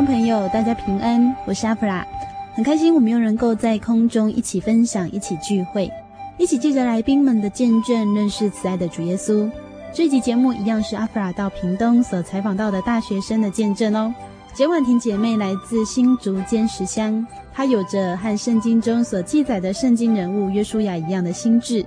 [0.00, 2.06] 众朋友，大家平安，我是阿弗拉，
[2.54, 5.92] 很开心我们又能够在空中一起分享，一起聚会，
[6.38, 9.50] 一起借着来宾们的见证，认识慈爱的主耶稣。
[9.92, 14.14] 这一集节目一样是阿弗拉到屏东所采访到的大学生的见证哦。
[14.54, 21.84] 简婉婷姐妹来自新竹尖石乡，她有着和圣经中所记载的圣经人物约书亚一样的心智。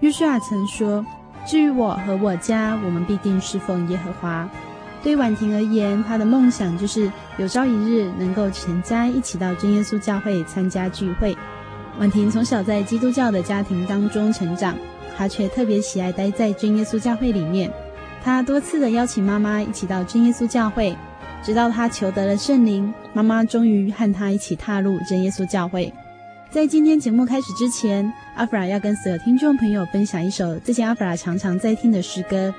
[0.00, 1.04] 约书亚曾说
[1.44, 4.48] ：“至于我和我家，我们必定侍奉耶和华。”
[5.02, 11.36] 对婉婷而言，她的梦想就是有朝一日能够全家一起到真耶稣教会参加聚会。
[11.98, 14.76] 婉婷从小在基督教的家庭当中成长，
[15.16, 17.70] 她却特别喜爱待在真耶稣教会里面。
[18.22, 20.94] 她多次的邀请妈妈一起到真耶稣教会，
[21.42, 25.92] 直到她求得了圣灵，妈妈终于和她一起踏入真耶稣教会。
[26.50, 32.52] 在今天节目开始之前，阿弗拉要跟所有听众朋友分享一首最近阿弗拉常常在听的诗歌，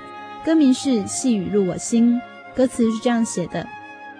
[0.44, 2.16] 歌名是《细雨入我心》。
[2.54, 3.66] 歌词是这样写的：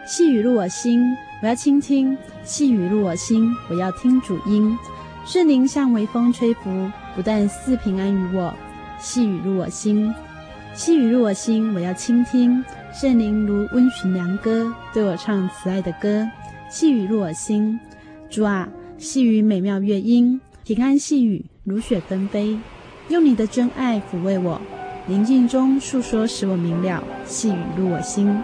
[0.06, 4.76] 细雨入我心，我要倾听；细雨入我心，我要听主音。
[5.24, 8.54] 圣灵像微风吹拂，不但赐平安于我。
[8.98, 10.12] 细雨入我心，
[10.74, 12.64] 细雨入我心，我要倾听。
[12.92, 16.26] 圣灵如温驯良歌，对我唱慈爱的歌。
[16.70, 17.78] 细雨入我心，
[18.30, 22.58] 主啊，细雨美妙乐音，平安细雨如雪纷飞，
[23.08, 24.60] 用你的真爱抚慰我。
[25.06, 28.40] 宁静中诉说，使我明了，细雨入我心，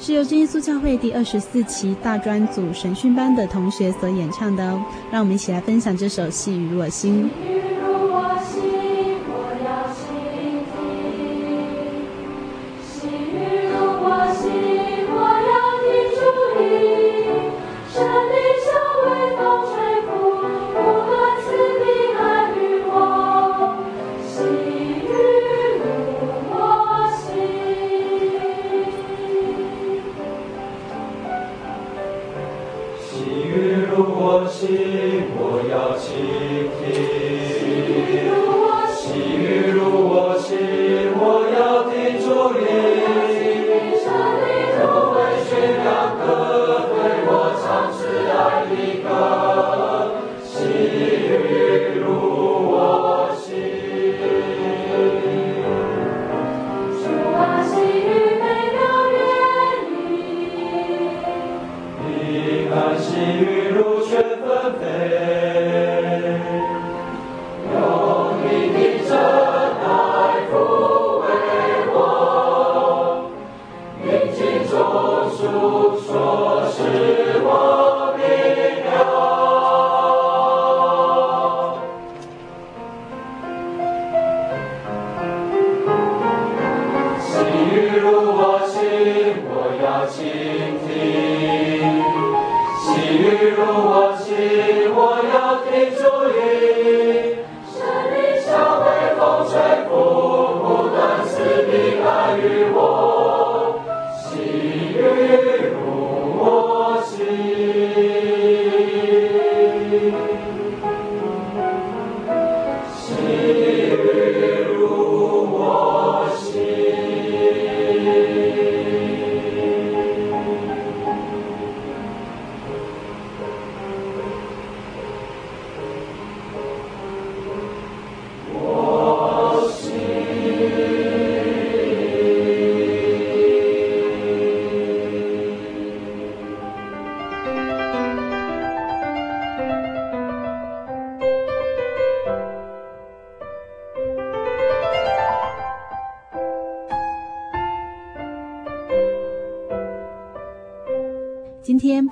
[0.00, 4.82] 是由真耶稣教会第二十四期大专组神训班的同学所演唱的哦。
[5.12, 7.24] 让我们一起来分享这首《细雨入我心》。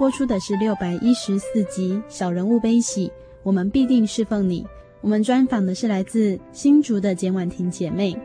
[0.06, 3.08] 播出的是六百一十四集《小人物悲喜》，
[3.42, 4.64] 我们必定侍奉你。
[5.00, 8.16] 我们专访的是来自新竹的简婉婷姐妹，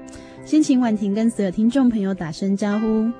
[0.45, 3.11] 先请婉婷跟所有听众朋友打声招呼。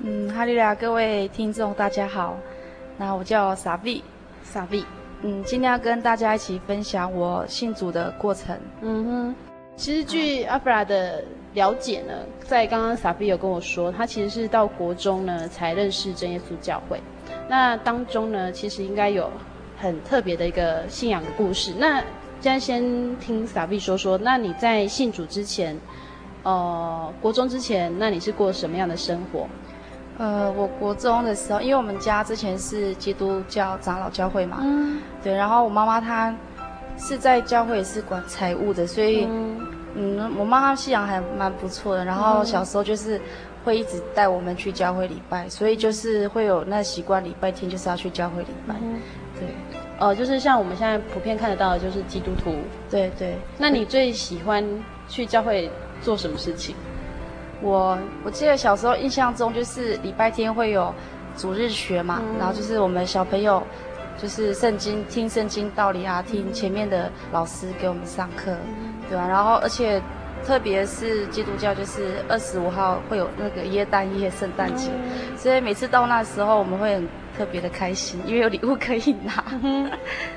[0.00, 2.36] 嗯，哈利啦，各位听众大家好，
[2.98, 4.02] 那我叫傻 V，
[4.44, 4.84] 傻 V。
[5.22, 8.54] 嗯，今天要跟大家一起分享我信主的过程。
[8.82, 9.34] 嗯哼，
[9.74, 12.12] 其实据阿弗拉的了解呢，
[12.44, 17.00] 在刚刚傻 V 有跟我说，他其实是到国中呢才认识真耶稣教会。
[17.48, 19.30] 那当中呢，其实应该有
[19.78, 21.72] 很特别的一个信仰的故事。
[21.78, 22.00] 那
[22.40, 25.78] 现在先听傻 V 说说，那你在信主之前，
[26.42, 29.46] 呃，国中之前，那你是过什么样的生活？
[30.18, 36.34] 呃，我国中的时候，因为我们家之前是基督教长老教会嘛，嗯，对，然后我妈妈她
[36.98, 39.60] 是在教会是管财务的，所以，嗯，
[39.94, 42.02] 嗯我妈妈信仰还蛮不错的。
[42.04, 43.20] 然后小时候就是
[43.66, 49.00] 会一直带我们去教会礼拜，所以就是会有那习惯，礼拜天就是要去教会礼拜，嗯，
[49.34, 49.48] 对。
[49.98, 52.54] 呃，就是像我们现在普遍看得到的，就是基督徒。
[52.88, 53.34] 对对。
[53.58, 54.64] 那你最喜欢
[55.08, 55.68] 去教会
[56.00, 56.76] 做什么事情？
[57.60, 60.94] 我我记得小时候印象中，就是礼拜天会有
[61.36, 63.60] 主日学嘛，嗯、然后就是我们小朋友
[64.16, 69.28] 就是圣经听圣经道理啊，听前面的老师给我们上课，嗯、对吧、啊？
[69.28, 70.00] 然后而且
[70.46, 77.08] 特别是基督教，就是二十五号会有那个耶诞夜圣诞节，嗯、所以每次到那时候我们会很。
[77.36, 79.44] 特别的开心，因为有礼物可以拿。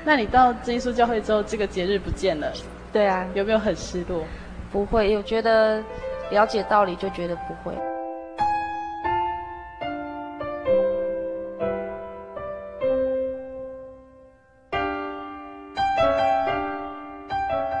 [0.04, 2.52] 那你到真耶稣教会之后，这个节日不见了，
[2.92, 4.22] 对啊，有没有很失落？
[4.70, 5.82] 不会，我觉得
[6.30, 7.74] 了解道理就觉得不会。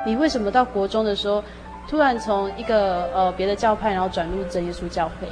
[0.06, 1.44] 你为什么到国中的时候，
[1.88, 5.28] 突然从一个呃别的教派，然后转入真耶稣教会？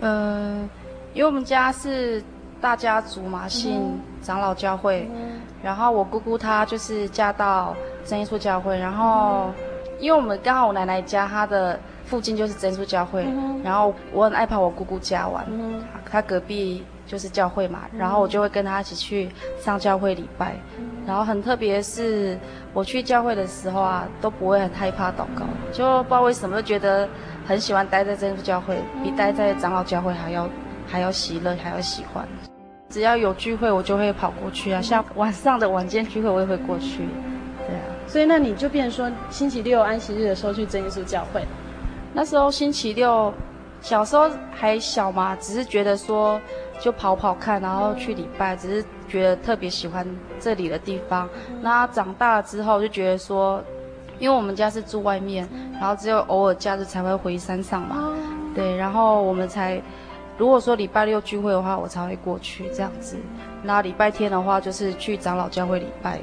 [0.00, 0.68] 嗯、呃，
[1.14, 2.22] 因为我们家是。
[2.60, 7.72] 大家族嘛，信长老教会，嗯、然后我姑姑她就是嫁到
[8.04, 9.54] 真耶稣教会，然后、嗯、
[10.00, 15.80] 因为我们刚好我奶奶家她的附近就是真耶稣教会，嗯、然后我很爱跑我姑姑家玩，嗯、
[16.10, 19.30] 她隔壁就是教会嘛，然后我就会跟她一起去
[19.60, 22.38] 上教会礼拜，嗯、然后很特别是
[22.74, 27.08] 我去教会的时候啊，都不会很害怕祷告，就不知道为什么就觉得
[27.46, 30.46] 很喜欢待在真耶稣教会，比待在长老教会还要
[30.86, 32.28] 还要喜乐，还要喜欢。
[32.90, 34.82] 只要有聚会，我就会跑过去啊。
[34.82, 36.98] 像晚上的晚间聚会，我也会过去。
[37.66, 41.42] 对啊，所以那你就变成说，星期六安息日的时候去真耶稣教会。
[42.12, 43.32] 那时候星期六，
[43.80, 46.40] 小时候还小嘛，只是觉得说
[46.80, 50.06] 就跑跑看，然后去礼拜，只是觉得特别喜欢
[50.40, 51.28] 这里的地方。
[51.60, 53.62] 那长大了之后就觉得说，
[54.18, 55.48] 因为我们家是住外面，
[55.80, 58.12] 然后只有偶尔假日才会回山上嘛。
[58.54, 59.80] 对，然后我们才。
[60.36, 63.16] 如果说礼拜六聚会的话，我才会过去这样子。
[63.60, 66.20] 那礼拜天的话，就是去长老教会礼拜，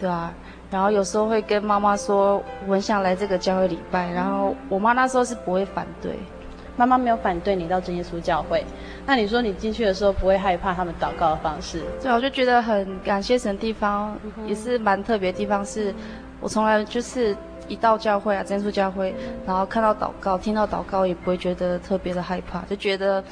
[0.00, 0.32] 对啊。
[0.70, 4.10] 然后有时候会跟妈妈说，我很想来这个教会礼拜。
[4.12, 6.18] 然后我妈那时候是不会反对，
[6.80, 8.64] 妈妈没有反对你到真耶稣教会。
[9.04, 11.82] 那你说你进去的时候不会害怕他们祷告的方式？
[12.02, 15.94] 对，我就觉得很感谢神的地方，也是蛮特别的地方是，是
[16.40, 17.36] 我从来就是
[17.68, 19.14] 一到教会啊，真耶稣教会，
[19.46, 23.22] 然后看到祷告，听到祷告，也不会觉得特别的害怕，就觉得。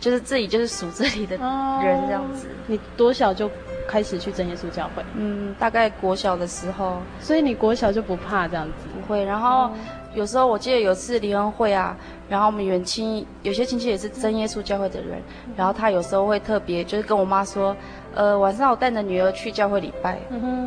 [0.00, 2.48] 就是自己就是属这里的人这样子。
[2.48, 2.50] 哦。
[2.66, 3.50] 你多小就
[3.86, 5.04] 开始去真耶稣教会？
[5.14, 7.02] 嗯，大概国小的时候。
[7.20, 8.72] 所以你国小就不怕这样子？
[8.94, 9.22] 不会。
[9.22, 9.70] 然后
[10.14, 11.96] 有时候我记得有次联欢会啊，
[12.28, 15.22] 然后我们远亲有些亲戚也是真耶稣教会的人，
[15.56, 17.76] 然后他有时候会特别就是跟我妈说，
[18.14, 20.18] 呃，晚上我带着女儿去教会礼拜，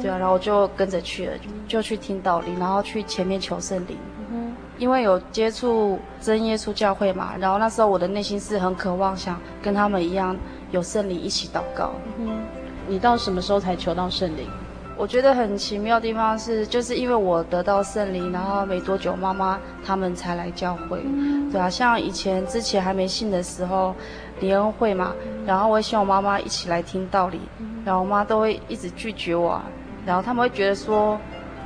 [0.01, 1.33] 对啊，然后我就跟着去了，
[1.67, 3.97] 就去听道理，然后去前面求圣灵。
[4.79, 10.35] 因为有接触真耶稣教会嘛，然后那时候我的内心是很渴望，想跟他们一样
[10.71, 11.91] 有圣灵一起祷告。
[12.17, 12.41] 嗯，
[12.87, 14.47] 你到什么时候才求到圣灵？
[14.97, 21.01] 我觉得很奇妙的地方是，就是因为我得到圣灵，然后没多久妈妈他们才来教会。
[21.03, 23.95] 嗯，对啊，像以前之前还没信的时候，
[24.39, 25.13] 联恩会嘛，
[25.45, 27.39] 然后我也希望我妈妈一起来听道理，
[27.83, 29.63] 然后我妈都会一直拒绝我，啊
[30.05, 31.19] 然后他们会觉得说。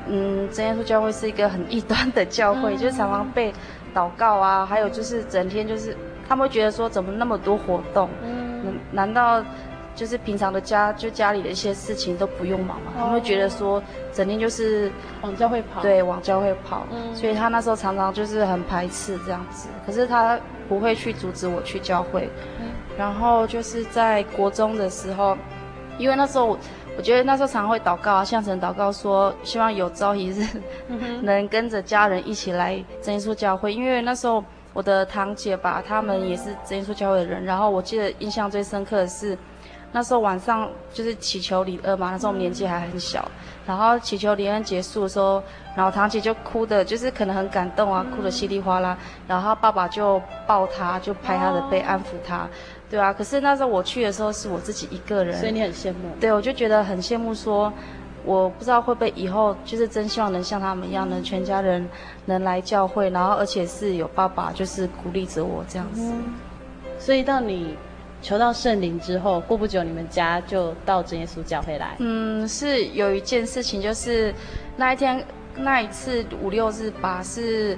[0.09, 3.53] 嗯，真耶稣教会是一个很异端的教会，嗯、就是常常被
[3.93, 5.93] 祷告啊，还有就是整天就是
[6.25, 8.07] 他们会觉得说怎么那么多活动？
[8.23, 9.43] 嗯，难道
[9.97, 12.91] 就是平常的家就家里的一些事情都不用忙嘛？
[12.91, 14.89] 哦、他们会觉得说整天就是
[15.21, 16.87] 往教会跑，对，往教会跑。
[16.91, 20.39] 嗯，所以他那时候常常就是很排斥这样子，可是他
[20.69, 22.29] 不会去阻止我去教会。
[22.61, 25.37] 嗯，然后就是在国中的时候，
[25.97, 26.57] 因为那时候。
[26.95, 30.43] 我觉得那时候常常会祷告啊，向神祷告说，希望有朝一日
[31.21, 33.71] 能跟着家人一起来真耶稣教会。
[33.71, 37.45] 因为那时候我的堂姐吧，他们也是真耶稣教会的人。
[37.45, 39.37] 然后我记得印象最深刻的是，
[39.97, 43.27] 那时候晚上就是祈求李恩嘛，那时候我们年纪还很小，
[43.65, 45.41] 然后祈求李恩结束的时候，
[45.75, 48.95] 然后堂姐就哭的，就是可能很感动啊，哭的稀里哗啦，
[49.27, 52.47] 然后爸爸就抱她，就拍她的背安抚她，
[52.91, 53.11] 对啊。
[53.11, 56.11] 可是那时候我去的时候是我自己一个人，所以你很羡慕。
[56.19, 57.73] 对，我就觉得很羡慕说。
[58.23, 61.89] 我不知道会不会以后就是真希望能像他们一样，能全家人
[62.25, 66.01] 能来教会，然后而且是有爸爸就是鼓励着我这样子。
[66.03, 66.33] 嗯、
[66.99, 67.77] 所以到你
[68.21, 71.95] 求到圣灵之后，过不久你们家就到真耶稣教会来。
[71.99, 74.33] 嗯，是有一件事情，就是
[74.75, 75.23] 那一天
[75.55, 77.77] 那一次五六日吧，是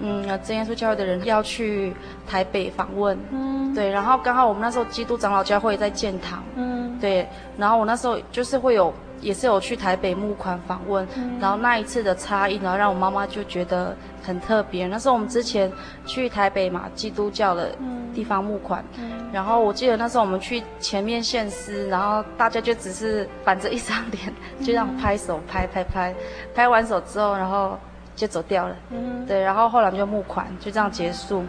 [0.00, 1.92] 嗯真耶稣教会的人要去
[2.26, 3.18] 台北访问。
[3.30, 6.42] 嗯，对，然后刚好我们那时候基督长老教会在建堂。
[6.56, 8.92] 嗯，对，然后我那时候就是会有。
[9.22, 14.86] 也是有去台北募款访问，嗯、然后那一次的差异，然后让我妈妈就觉得很特别。
[14.88, 15.72] 那时候我们之前
[16.04, 17.70] 去台北嘛，基督教的
[18.12, 26.14] 地方募款，嗯、然后我记得那时候我们去前面献诗，然后大家就只是板着一张脸，就这样拍手拍拍拍，
[26.52, 27.78] 拍完手之后，然后
[28.16, 28.76] 就走掉了。
[28.90, 31.44] 嗯，对，然后后来我们就募款，就这样结束，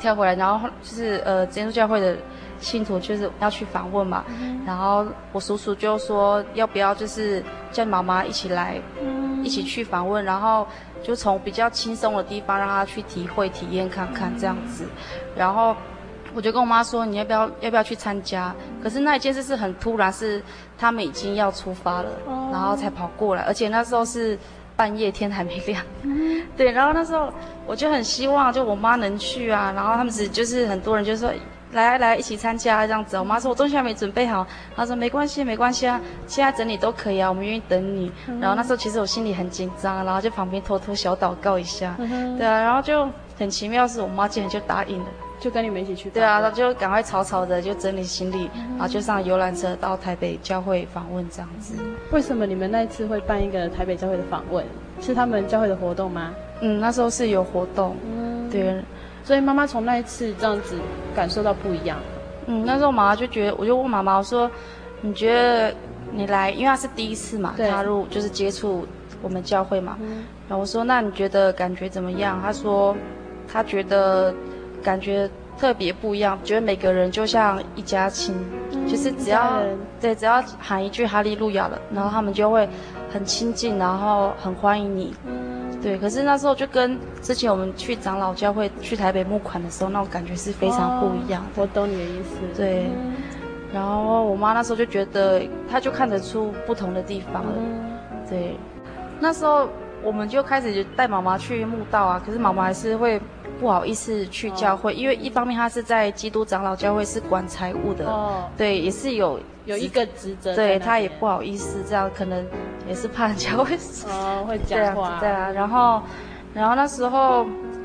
[0.00, 2.16] 跳回来，然后就是呃，基督教会的。
[2.60, 10.66] 信徒就是要去访问嘛，嗯、然后我叔叔就说要不要就是叫妈妈一起来，嗯、一起去访问，然后
[11.02, 14.84] 就从比较轻松的地方让他去体会体验看看这样子，
[15.36, 15.76] 然后
[16.34, 18.54] 我就跟我妈说你要不要要不要去参加？
[18.82, 20.42] 可是那一件事是很突然，是
[20.76, 24.36] 他们已经要出发了，哦、然后才跑过来，而且那时候是
[24.74, 27.32] 半夜天还没亮，嗯、对，然后那时候
[27.66, 31.30] 我就很希望就我妈能去啊，然后他们只就是很多人就说。
[31.72, 33.18] 来来，一起参加这样子。
[33.18, 34.46] 我妈说，我东西还没准备好。
[34.74, 38.10] 她说没关系，没关系啊，现在整理都可以啊，我们愿意等你。
[38.26, 41.94] 嗯、然后那时候其实我心里很紧张，然后就旁边偷偷小祷告一下。
[41.98, 43.08] 嗯、对啊，然后就
[43.38, 45.06] 很奇妙，是我妈竟然就答应了，
[45.38, 46.08] 就跟你们一起去。
[46.08, 51.74] 对啊，她就赶快草草的就整理行李，嗯、然后就上游览车到台北教会访问这样子。
[52.10, 54.64] 为什么你们那一次会办一个台北教会的访问？
[55.00, 56.34] 是他们教会的活动吗？
[56.60, 57.94] 嗯，那时候是有活动。
[58.04, 58.82] 嗯，对。
[59.28, 60.74] 所以妈妈从那一次这样子
[61.14, 61.98] 感受到不一样。
[62.46, 64.50] 嗯，那时候妈妈就觉得，我就问妈妈，我说，
[65.02, 65.74] 你觉得
[66.12, 68.86] 你来，因为她是第一次嘛，踏入就是接触
[69.20, 69.98] 我们教会嘛。
[70.00, 70.24] 嗯。
[70.48, 72.40] 然后我说，那你觉得感觉怎么样？
[72.40, 72.96] 她说，
[73.46, 74.34] 她觉得
[74.82, 78.34] 感觉特别不一样，觉得每个人就像一家亲，
[78.72, 79.60] 嗯、就是只要
[80.00, 82.66] 对，只要喊一句哈利路亚了，然后他们就会
[83.12, 85.14] 很亲近，然后很欢迎你。
[85.26, 85.67] 嗯。
[85.80, 91.62] 对，可是那时候就跟之前我们去长老教会去台北募款的时候，那种感觉是非常不一样的。
[91.62, 92.40] 我懂你的意思。
[92.56, 93.12] 对，嗯、
[93.72, 97.52] 然后我妈那时候就觉得，她就看得出不同的地方了。
[97.56, 98.56] 嗯、对，
[99.20, 99.68] 那时候
[100.02, 103.20] 我们就开始就带妈妈去墓道啊，可是妈妈还是会
[103.60, 112.44] 不好意思去教会，哦、因为一方面他是在基督长老教会是管财务的，哦、对，也是有有一个职责，对，他也不好意思这样可能。
[112.88, 113.76] 也是怕人家会
[114.08, 116.00] 哦，会讲话，对啊，然后，
[116.54, 117.44] 然后那时候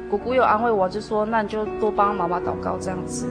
[0.09, 3.27] 姑姑又安慰我，就说那你就多帮妈妈祷告这样子。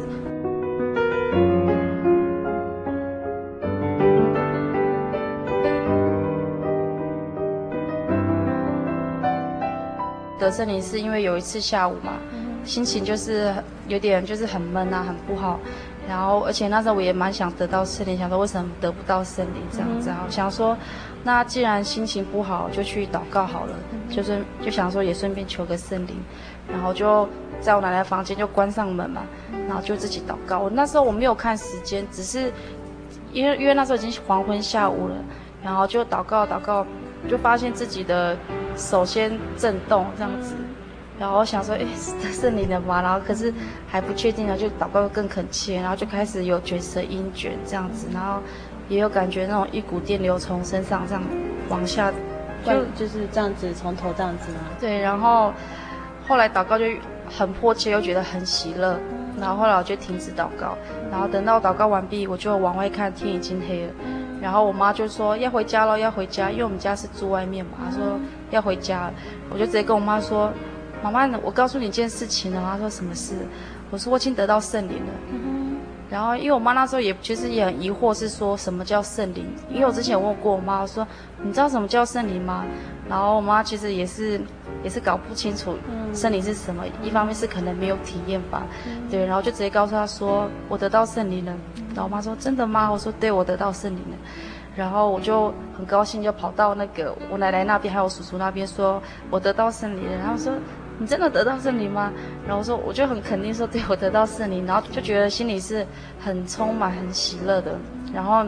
[10.42, 12.12] 得圣灵是因为有一次下午嘛，
[12.64, 13.54] 心情就是
[13.88, 15.58] 有点就是很闷啊，很不好。
[16.08, 20.22] 然后，而且那时候我也蛮想得到圣灵，想说为什么得不到圣灵这样子啊？
[20.26, 20.76] 我想说。
[21.24, 23.76] 那既然心情不好，就去祷告好了。
[24.10, 26.16] 就是就想说也顺便求个圣灵，
[26.68, 27.28] 然后就
[27.60, 29.22] 在我奶奶房间就关上门嘛，
[29.68, 30.58] 然后就自己祷告。
[30.58, 32.52] 我那时候我没有看时间，只是
[33.32, 35.14] 因为因为那时候已经是黄昏下午了，
[35.62, 36.84] 然后就祷告祷告，
[37.30, 38.36] 就发现自己的
[38.76, 40.54] 手先震动这样子，
[41.18, 41.84] 然后我想说，哎，
[42.32, 43.00] 是你的吗？
[43.02, 43.52] 然后可是
[43.88, 48.40] 还不确定呢，就祷告更恳切，然后就开始有卷舌音卷这样子，然后。
[48.88, 51.22] 也有感觉那种一股电流从身上这样
[51.70, 52.12] 往下，
[52.62, 54.58] 就就是这样子从头这样子吗？
[54.78, 55.50] 对，然后
[56.28, 56.84] 后来祷告就
[57.26, 58.98] 很迫切，又觉得很喜乐，
[59.40, 60.76] 然后后来我就停止祷告，
[61.10, 63.92] 然后等到祷告完毕，我就往外看，天已经黑了，
[64.42, 68.18] 然后我妈就说要回家咯，要回家，因为我们家是住外面嘛，她说
[68.50, 69.08] 要回家，
[69.48, 70.52] 我就直接跟我妈说，
[71.00, 73.34] 妈妈，我告诉你一件事情然后，她说什么事？
[73.92, 75.12] 我说我已经得到圣灵了。
[76.12, 79.46] 然后，因为我妈那时候也其实也很疑惑，是说什么叫圣灵？
[79.70, 81.06] 因为我之前问过我妈，我说
[81.42, 82.66] 你知道什么叫圣灵吗？
[83.08, 84.38] 然后我妈其实也是
[84.84, 85.74] 也是搞不清楚
[86.12, 86.84] 圣灵是什么。
[87.02, 88.62] 一方面是可能没有体验吧，
[89.10, 89.24] 对。
[89.24, 91.52] 然后就直接告诉她说我得到圣灵了。
[91.94, 92.92] 然后我妈说真的吗？
[92.92, 94.16] 我说对，我得到圣灵了。
[94.76, 100.16] 然后我就很高兴，就跑到那个我奶奶那边还有我叔叔那边，说我得到圣灵了。
[100.18, 100.52] 然后说。
[101.02, 102.12] 你真的得到圣灵吗？
[102.46, 105.84] 然后说，我就很肯定说，对，我得到圣灵，然后就觉得心里是
[106.20, 107.72] 很充满、很喜乐的。
[108.14, 108.44] 然后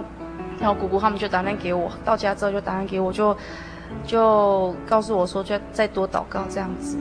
[0.61, 3.37] 然后姑姑他们就打电给我，到家之后就打电给我，就
[4.07, 6.97] 就告诉我说，就再多祷告这样子。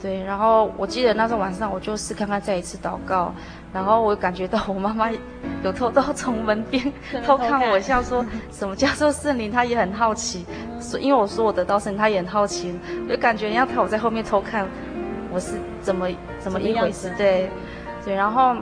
[0.00, 3.34] 对，然后我记得那时候晚上我就试看看再一次祷告，
[3.72, 5.10] 然后我感觉到我妈妈
[5.64, 6.92] 有偷偷从门边
[7.26, 10.46] 偷看我，像说什么叫做圣灵，她也很好奇，
[10.78, 14.64] 所以因为我说我得到圣灵，她也很好奇，我就感觉要看我在后面偷看
[15.32, 16.08] 我是怎么
[16.38, 17.50] 怎么一回事，对，
[18.04, 18.56] 对，然后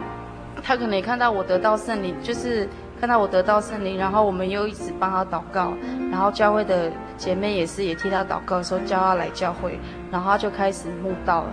[0.62, 2.68] 他可能也看到我得到圣灵，就是
[3.00, 5.72] 看到我得到圣灵，然后我们又一直帮他祷告，
[6.10, 9.78] 然后教会的姐妹也是也替他祷告，说叫他来教会。
[10.10, 11.52] 然后他就开始慕道了，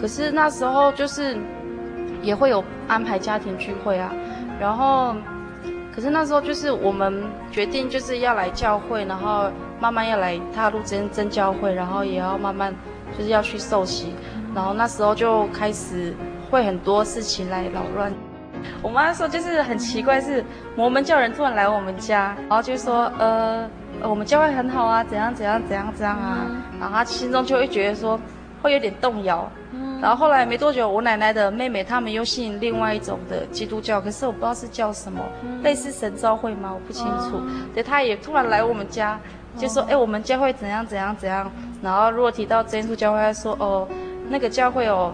[0.00, 1.36] 可是那时候就是
[2.20, 4.12] 也会有安排家庭聚会啊，
[4.60, 5.14] 然后
[5.94, 9.50] 可是那时候就是我们决定就是要来教会，然后
[9.80, 12.74] 慢慢要来踏入真真教会，然后也要慢慢
[13.16, 14.12] 就是要去受洗，
[14.54, 16.14] 然后那时候就开始
[16.50, 18.12] 会很多事情来扰乱。
[18.82, 20.44] 我妈说就是很奇怪，是
[20.76, 23.68] 摩门教人突然来我们家，然后就说呃。
[24.04, 28.18] 我们教会很好啊，怎样怎样怎样怎样啊，嗯、然后她心中就会觉得说，
[28.60, 29.48] 会有点动摇。
[29.70, 36.72] 嗯、然后后来没多久，我奶奶的妹妹他们又信另外一种的基督教，可是我不知道是叫什么，嗯、类似神召会吗？
[36.74, 37.40] 我不清楚。
[37.72, 39.20] 对、哦，他也突然来我们家，
[39.56, 41.48] 就说，哎、哦，我们教会怎样怎样怎样。
[41.80, 43.86] 然后如果提到真耶稣教会，他说，哦，
[44.32, 45.12] 那个教会哦，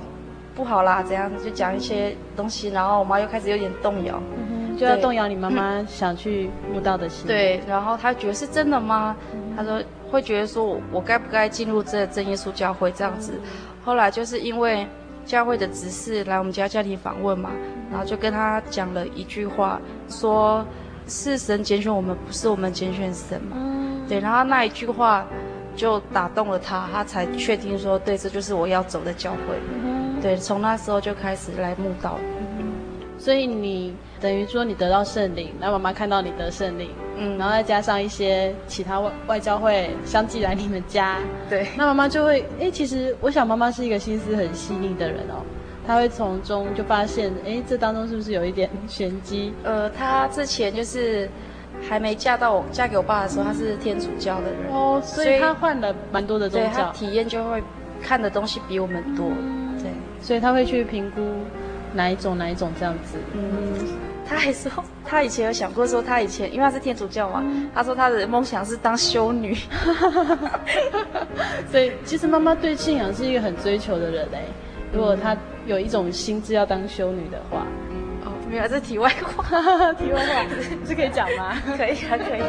[0.54, 2.68] 不好啦，怎样就讲一些东西。
[2.68, 4.22] 然后我妈又开始有点动摇。
[4.36, 7.26] 嗯就要动摇你妈妈想去慕道的心。
[7.26, 9.16] 对，然后她觉得是真的吗？
[9.56, 13.32] 她说会觉得说我，我该不该进入这真耶稣教会这样子？
[13.84, 14.86] 后来就是因为
[15.26, 17.50] 教会的执事来我们家家庭访问嘛，
[17.90, 20.64] 然后就跟他讲了一句话，说
[21.08, 23.56] 是神拣选我们，不是我们拣选神嘛。
[24.08, 25.26] 对，然后那一句话
[25.78, 29.38] 就打动了他，他才确定说，对，这就是我要走的教会。
[30.20, 32.18] 对，从那时候就开始来慕道。
[33.20, 41.18] 所以你等于说你得到圣灵，那妈妈看到你得圣灵，嗯，然后再加上一些其他外外教会相继来你们家，
[41.50, 45.42] 对，那妈妈就会，哎，其实我想妈妈是一个心思很细腻的人哦，
[45.84, 49.52] 她会从中就发现，哎，这当中是不是有一点玄机？
[49.64, 51.28] 呃，她之前就是
[51.86, 57.62] 还没嫁到我嫁给我爸的时候，他是天主教的人哦，所以他换了蛮多的宗教，体验就会
[58.00, 61.22] 看的东西比我们多，嗯、对，所以他会去评估。
[61.94, 63.16] 哪一种哪一种这样子？
[63.32, 63.50] 嗯，
[64.28, 64.70] 他还说
[65.06, 69.56] 他以前有想过说他以前，因为他是天主教嘛，嗯、他说他的梦想是当修女。
[71.72, 74.40] 所以其实妈妈对信仰是一个很追求的人嘞。
[74.92, 75.34] 如果他
[75.66, 77.87] 有一种心智要当修女的话，哦，
[78.48, 79.92] 没有，这是题外话。
[79.92, 81.54] 题外话是，是可以讲吗？
[81.76, 82.40] 可以，啊可以。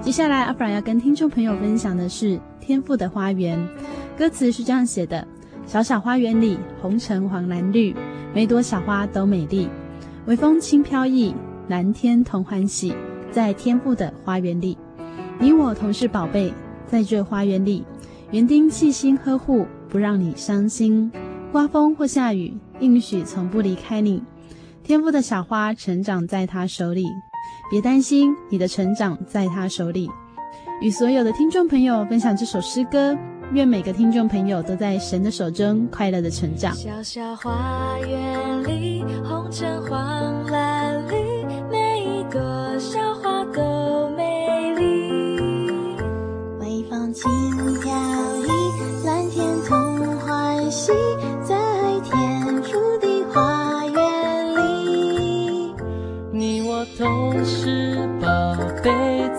[0.00, 3.58] 接下来，阿弗拉要跟听众朋友分享的是《天赋的花园》，
[4.18, 5.26] 歌词是这样写的：
[5.66, 7.94] 小小花园里，红橙黄蓝绿，
[8.32, 9.68] 每朵小花都美丽。
[10.24, 11.34] 微风轻飘逸，
[11.68, 12.94] 蓝天同欢喜，
[13.32, 14.78] 在天父的花园里，
[15.40, 16.52] 你我同是宝贝，
[16.86, 17.84] 在这花园里，
[18.30, 21.10] 园丁细心呵护，不让你伤心。
[21.50, 24.22] 刮风或下雨，应许从不离开你。
[24.84, 27.04] 天父的小花成长在他手里。
[27.68, 30.08] 别担心，你的成长在他手里。
[30.80, 33.16] 与所有的听众朋友分享这首诗歌，
[33.52, 36.72] 愿每个听众朋友都在神的手中快乐的成长。
[36.74, 40.44] 小小花园里，红橙黄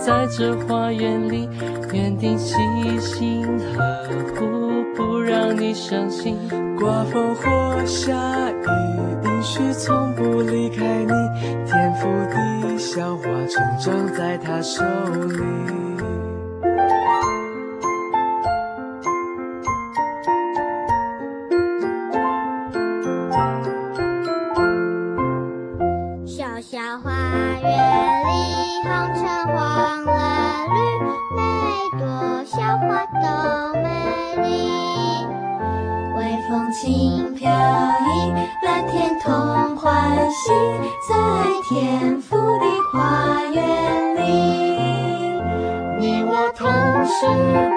[0.08, 1.50] 在这花园里，
[1.91, 2.56] 园丁细
[2.98, 4.46] 心呵护，
[4.96, 6.38] 不让你伤心。
[6.78, 8.13] 刮风或下
[8.50, 8.67] 雨，
[9.26, 11.12] 应许从不离开你。
[11.65, 14.82] 天赋地小花，成长在他手
[15.26, 15.87] 里。
[36.88, 38.32] 轻飘逸，
[38.63, 40.54] 蓝天同欢喜，
[41.10, 41.15] 在
[41.67, 44.21] 天父的花园里，
[46.00, 46.71] 你我同
[47.06, 47.26] 是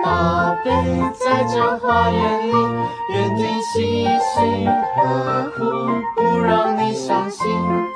[0.05, 0.71] 宝贝，
[1.19, 2.53] 在这花园里，
[3.13, 5.65] 愿你细心呵护，
[6.15, 7.45] 不让你伤心。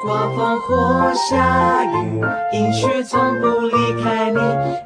[0.03, 4.37] 刮风或下雨，阴雪从不离开你，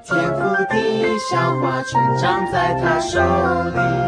[0.05, 4.08] 天赋的小花成长在他手里。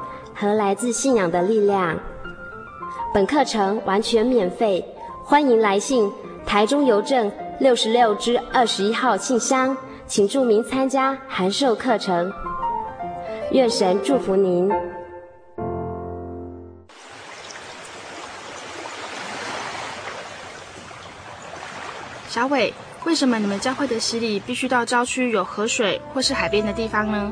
[0.41, 1.95] 和来自信仰的力量。
[3.13, 4.83] 本课程完全免费，
[5.23, 6.11] 欢迎来信
[6.47, 9.77] 台中邮政六十六支二十一号信箱，
[10.07, 12.33] 请注明参加函授课程。
[13.51, 14.67] 愿神祝福您。
[22.27, 22.73] 小伟，
[23.05, 27.31] 为什么你们教会的洗礼必须到郊区有河水或是海边的地方呢？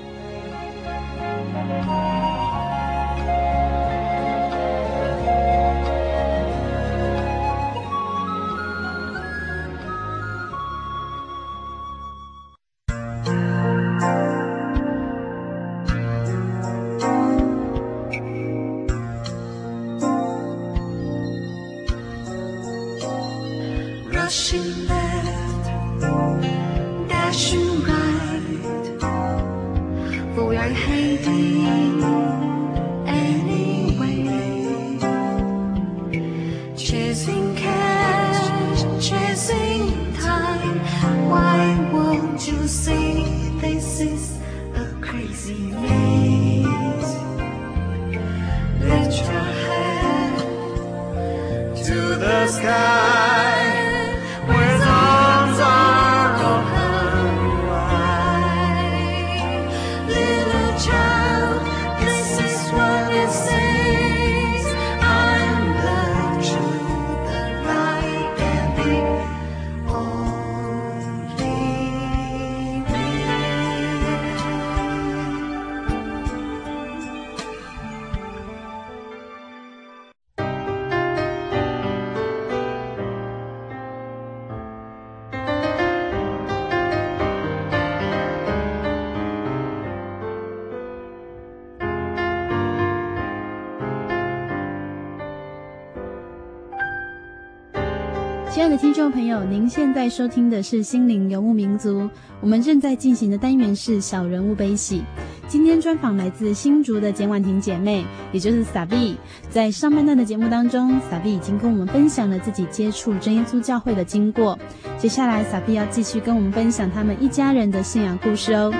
[99.73, 102.01] 现在收听的是《心灵游牧民族》，
[102.41, 105.01] 我们正在进行的单元是“小人物悲喜”。
[105.47, 108.03] 今天专访来自新竹的简婉婷姐妹，
[108.33, 109.15] 也就是撒碧。
[109.49, 114.59] 在上半段的节目当中，撒碧已经跟我们分享了自己接触真耶稣教会的经过。
[114.97, 118.73] 接下来，撒碧要继续跟我们分享他们一家人的信仰故事哦。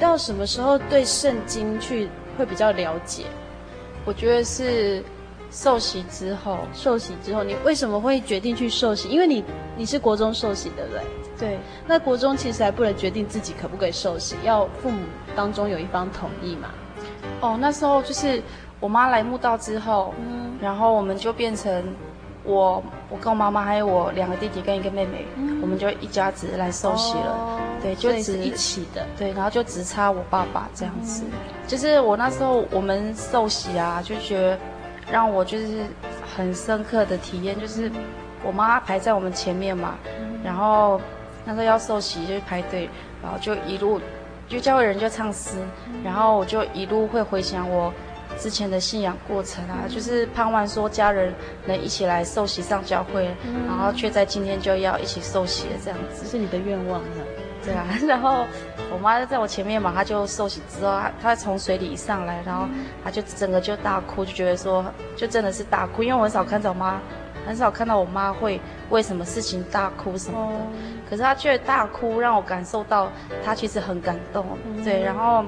[0.00, 2.08] 到什么时候对圣经去？
[2.38, 3.24] 会比较了解，
[4.06, 5.04] 我觉得是
[5.50, 6.56] 受洗之后。
[6.72, 9.08] 受洗之后，你为什么会决定去受洗？
[9.10, 9.44] 因为你
[9.76, 11.02] 你是国中受洗，对不对？
[11.38, 11.58] 对。
[11.86, 15.02] 那国中其实还不能决定自己可不可以受洗，要父母
[15.36, 16.70] 当中有一方同意嘛。
[17.42, 18.42] 哦，那时候就是
[18.78, 21.84] 我妈来墓道之后，嗯，然后我们就变成
[22.42, 27.32] 我我跟我妈妈还有我两个弟弟跟一个妹妹，嗯，我们就一家子来受洗了。
[27.32, 31.22] 哦对，就只一起的，对，然后就只差我爸爸这样子。
[31.24, 31.32] 嗯、
[31.66, 34.58] 就是我那时候我们受洗啊，就觉得
[35.10, 35.84] 让我就是
[36.36, 37.90] 很深刻的体验，就是
[38.44, 41.00] 我妈排在我们前面嘛，嗯、然后
[41.44, 42.88] 那时候要受洗就排队，
[43.22, 44.00] 然后就一路
[44.48, 47.92] 就教会人就唱诗，嗯、然后我就一路会回想我
[48.38, 51.32] 之前的信仰过程啊，嗯、就是盼望说家人
[51.66, 57.24] 能一起来受洗上教会，嗯、然后却在今天就要一起受洗了这样子，是你的愿望呢？
[57.64, 58.44] 对啊， 然后
[58.92, 62.66] 我妈在我前面嘛，她就受洗之后，她她从水里一上来，然后
[63.04, 64.84] 她就整个就大哭，就觉得说，
[65.16, 67.00] 就真的是大哭，因为我很少看到我妈，
[67.46, 70.58] 很少看到我妈会为什么事情大哭什么的，
[71.08, 73.08] 可是她却大哭，让我感受到
[73.44, 74.46] 她其实很感动，
[74.82, 75.44] 对，然后，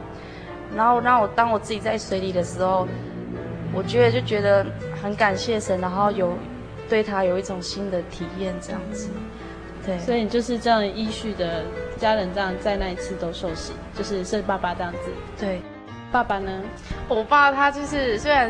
[0.76, 2.86] 然后让我当我自己在水里的时候，
[3.74, 4.66] 我觉得就觉得
[5.02, 6.34] 很感谢神，然后有
[6.88, 9.08] 对她有一种新的体验这样子。
[9.84, 11.64] 对，所以你就是这样依序的
[11.98, 15.10] 家人这样在那一次都受洗，就是是爸爸这样子。
[15.36, 15.60] 对，
[16.12, 16.50] 爸爸呢？
[17.08, 18.48] 我爸他就是虽然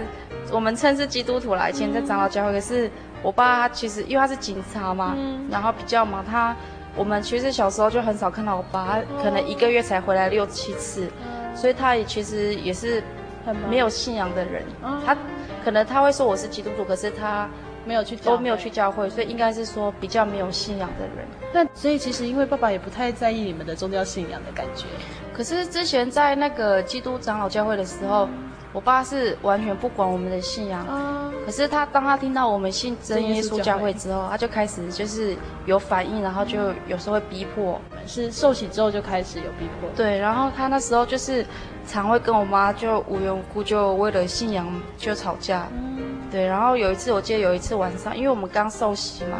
[0.50, 2.90] 我们称是基督徒来，以前在长老教会，可是
[3.22, 6.54] 我爸他其实因为他是警察嘛，嗯、然后比较忙，他
[6.94, 13.02] 我们其实小时候就很少看到我爸，他可能一个月才回来六七次，嗯、所以他也其实也是
[13.46, 14.62] 很没有信仰的人。
[14.84, 15.16] 嗯、他
[15.64, 17.48] 可能他会说我是基督徒，可是他。
[17.84, 21.26] 没有去都没有去教会，所以应该是说比较没有信仰的人。
[21.52, 24.86] 那所以其实因为爸爸也不太在意你们的宗教信仰的感觉。
[25.32, 28.28] 可是之前在那个基督长老教会的时候，
[28.72, 30.86] 我爸是完全不管我们的信仰。
[30.86, 31.32] 啊。
[31.44, 37.80] 可是他当他听到我们信真耶稣教会之后，他就开始就是有反应，然后就有时候会逼迫。
[38.06, 39.88] 是受洗之后就开始有逼迫。
[39.96, 41.44] 对，然后他那时候就是
[41.86, 44.66] 常会跟我妈就无缘无故就为了信仰
[44.96, 45.66] 就吵架。
[45.72, 46.11] 嗯。
[46.32, 49.36] 对，然后有一次，我记得有一次晚上，因为我们刚受洗嘛，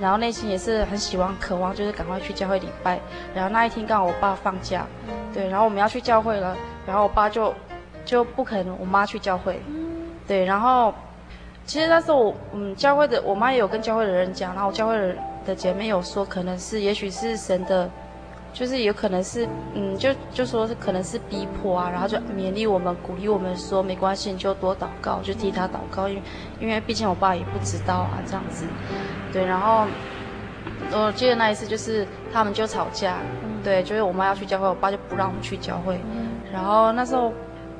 [0.00, 2.98] 然后内心也是很喜欢、渴望，就是赶快去教会礼拜。
[3.34, 4.86] 然后那一天刚好我爸放假，
[5.34, 7.54] 对，然后我们要去教会了，然后我爸就
[8.06, 9.60] 就不肯我妈去教会，
[10.26, 10.94] 对，然后
[11.66, 17.90] 其实那时候我嗯，教会的我妈也有跟教会的人讲，然后教会的的姐妹有说，可能是也许是神的。
[18.52, 26.22] 就是有可能是，嗯，就就说是可能是逼迫啊，然后就勉励我们，鼓励我们说没关系，你就多祷告，就替他祷告，因为
[26.60, 28.64] 因为毕竟我爸也不知道啊，这样子，
[29.32, 29.86] 对，然后
[30.92, 33.18] 我记得那一次就是他们就吵架，
[33.62, 36.00] 对，就是我妈要去教会，我爸就不让我们去教会，
[36.52, 37.32] 然后那时候。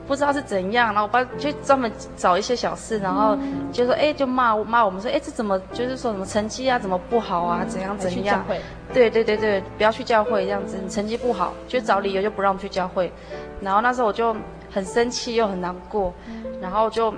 [0.08, 3.38] 不知道是怎样，然后我爸就专门找一些小事，然后
[3.70, 8.44] 就说，哎，就骂骂我们说，哎，这怎么就是说什么成绩啊，怎么不好啊，怎样怎样？
[8.92, 13.12] 对对对对，不要去教会这样子，你成绩不好，就找理由就不让我们去教会。
[13.60, 14.34] 然后那时候我就
[14.72, 16.12] 很生气又很难过，
[16.60, 17.14] 然后就。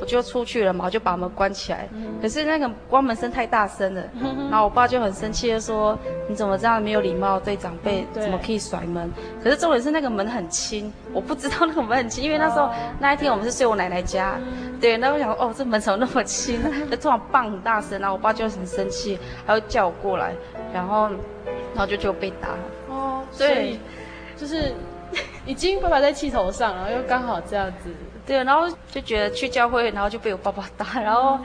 [0.00, 1.88] 我就出去了嘛，我就把门关起来。
[2.22, 4.02] 可是那个关门声太大声了，
[4.50, 8.06] 然后我爸就很生气的说：“你怎么这样没有礼貌对长辈？
[8.12, 9.10] 怎么可以甩门？”
[9.42, 14.36] 可是重点是那个门很轻，我不知道那个门很轻，因为那时候那一天我们是睡我奶奶家。
[14.80, 16.70] 对，那我想说，哦，这门怎么那么轻呢？
[16.90, 20.32] 就突然棒很大声，然后我爸就很生气，他就叫我过来，
[20.72, 21.08] 然后
[21.74, 22.50] 然后就就被打。
[22.88, 23.78] 哦，所以
[24.36, 24.72] 就是
[25.44, 27.90] 已经爸爸在气头上，然后又刚好这样子。
[28.28, 31.38] 对，然后就觉得去教会，然后就被我爸爸打， 然后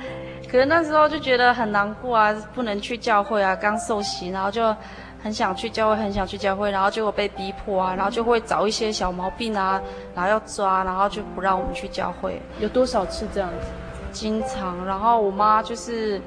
[0.52, 4.76] 可能那时候就觉得很难过啊，不能去教会啊，刚受洗，然后就
[5.24, 9.82] 很想去教会，很想去教会，然后结果被逼迫啊，然后就会找一些小毛病啊，
[10.14, 12.42] 然后要抓，然后就不让我们去教会。
[12.60, 13.68] 有多少次这样子？
[14.12, 16.22] 经常，然后我妈就是，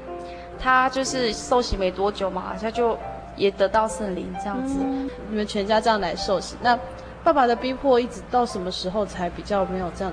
[0.59, 2.99] 她就是受洗没多久嘛，她就
[3.37, 4.79] 也得到圣灵这样子。
[4.83, 6.77] 嗯，你们全家这样来受洗，那
[7.23, 10.13] 爸爸的逼迫一直到什么时候才比较没有这样？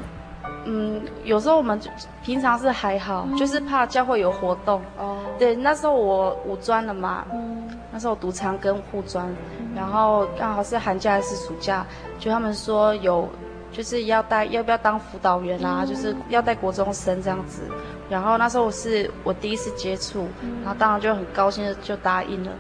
[0.66, 1.80] 嗯，有时候我们
[2.24, 4.82] 平常是还好，嗯、就是怕教会有活动。
[4.98, 9.28] 哦，对，那时候我五专了嘛，嗯，那时候读长跟护专，
[9.76, 11.86] 然后刚好是寒假还是暑假，
[12.18, 13.28] 就他们说有
[13.72, 17.64] 就是要带要不要当辅导员啊，就是要带国中生这样子。
[18.10, 20.28] 然后那时候我是我第一次接触，
[20.64, 22.52] 然后当然就很高兴的就答应了。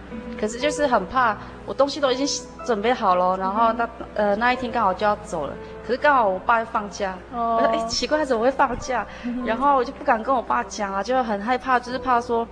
[0.43, 2.27] 可是就是很怕，我东西都已经
[2.65, 5.53] 准备好了，然后那呃那一天刚好就要走了，
[5.87, 9.07] 可是刚好我爸放假，哦， 哎奇怪怎么会放假？
[9.45, 12.45] 然后我就不敢跟我爸讲啊，就很害怕，就是怕说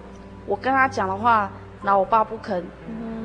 [0.45, 1.51] 我跟他讲的话，
[1.83, 2.63] 然后我爸不肯，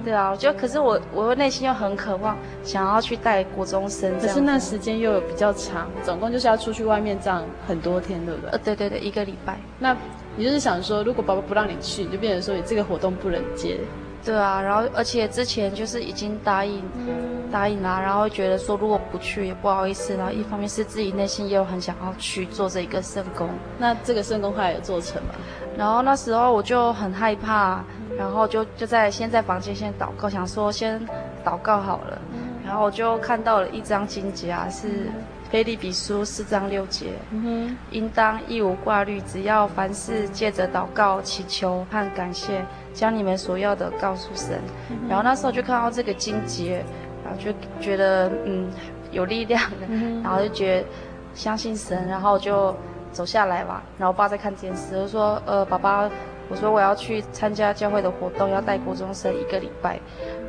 [0.05, 8.51] 对啊，我觉得可是我我内心又很渴望想要去带国中生，可是那时间又有比较长，总共就是要出去外面这样很多天，对不对？
[8.51, 9.57] 呃对对对，一个礼拜。
[9.79, 9.97] 那
[10.37, 13.79] 你就是想说，如果爸爸不让你去，你就变成说你这个活动不能接。
[14.27, 25.35] 对啊，然后而且之前就是已经答应，嗯、答应啦，然后觉得说如果不去也不好意思，然后一方面是自己内心也有很想要去做这一个圣工，那这个圣工后来有做成吗？
[25.79, 27.85] 然后那时候我就很害怕，
[28.19, 31.01] 然后就就在先在房间先祷告，想说先
[31.45, 32.19] 祷告好了，
[32.65, 35.09] 然后我就看到了一张经节啊，是
[35.53, 42.65] 腓利比书四章六节，嗯哼，应当一无挂虑，只要凡事借着祷告、祈求和感谢。
[42.97, 44.59] 将你们所要的告诉神，
[45.07, 46.83] 然后那时候就看到这个经节，
[47.23, 48.71] 然后就觉得嗯
[49.13, 49.87] 有力量的，
[50.25, 50.87] 然后就觉得
[51.35, 52.75] 相信神，然后就
[53.13, 53.83] 走下来吧。
[53.99, 56.11] 然后我爸在看电视，就说呃爸爸，
[56.49, 60.01] 我说我要去参加教会的活动，要带国中生一个礼拜。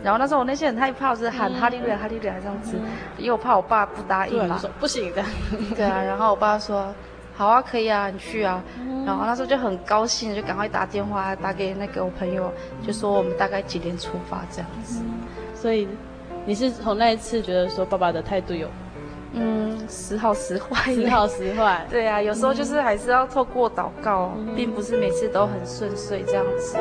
[0.02, 2.78] 然后那时候我内心很害怕，是喊哈利路亚哈利路亚这样子，
[3.18, 5.22] 因为我怕我爸不答应嘛，不行的。
[5.76, 6.94] 对啊，然后我爸说。
[7.38, 8.64] 好啊，可以啊，你去啊。
[8.80, 12.52] 嗯、然后那时候就很高兴，就赶快打电话打给那个我朋友，
[12.86, 15.02] 就说我们大概几点出发这样子。
[15.06, 15.20] 嗯、
[15.54, 15.88] 所以
[16.46, 18.68] 你是从那一次觉得说爸爸的态度有，
[19.34, 21.86] 嗯，时好时坏，时好时坏。
[21.92, 26.76] 对啊，有时候就是还是要透过祷告，嗯、并不是每次都很顺遂这样子。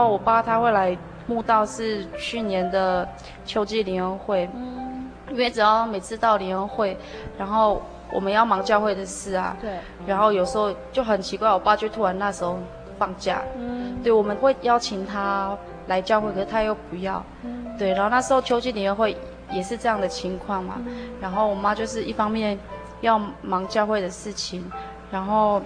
[0.00, 3.06] 后我爸他会来慕道，是去年的
[3.44, 6.96] 秋季联欢会，嗯，因为只要每次到联欢会，
[7.38, 9.70] 然后我们要忙教会的事啊，对，
[10.06, 12.58] 然后有时候就很奇怪，我爸就突然那时候
[12.98, 19.16] 放假，嗯，对，我们会邀请他来教会，可是他又不要，嗯，对，然后那时候秋季联欢会
[19.52, 22.58] 也是这样的情况嘛，嗯，然后我妈就是一方面
[23.02, 24.64] 要忙教会的事情，
[25.12, 25.60] 然后。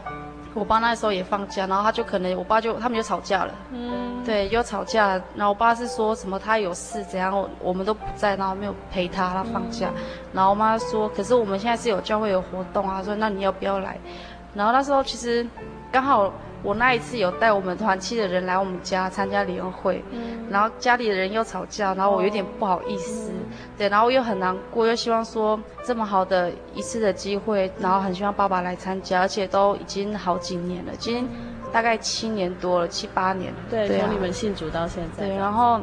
[0.54, 13.98] 我爸那时候也放假，然后他就可能，我爸就他们就吵架了，嗯，对，又吵架，然后我爸是说什么他有事怎样，我们都不在，然后没有陪他，他放假，嗯、然后我妈说，可是我们现在是有教会有活动啊，说那你要不要来？
[14.54, 15.46] 然后那时候其实
[15.90, 16.32] 刚好。
[16.64, 23.44] 我那一次有带我们团契的人来我们家参加联会，嗯，然后家里的人又吵架，然后我有点不好意思，嗯，
[23.76, 31.28] 对，然后我又很难过，又希望说这么好的一次的机会，然后很希望爸爸来参加，而且都已经好几年了，今天
[31.70, 35.78] 大概七年多了，七八年了，对，从你们信主到现在，对，然后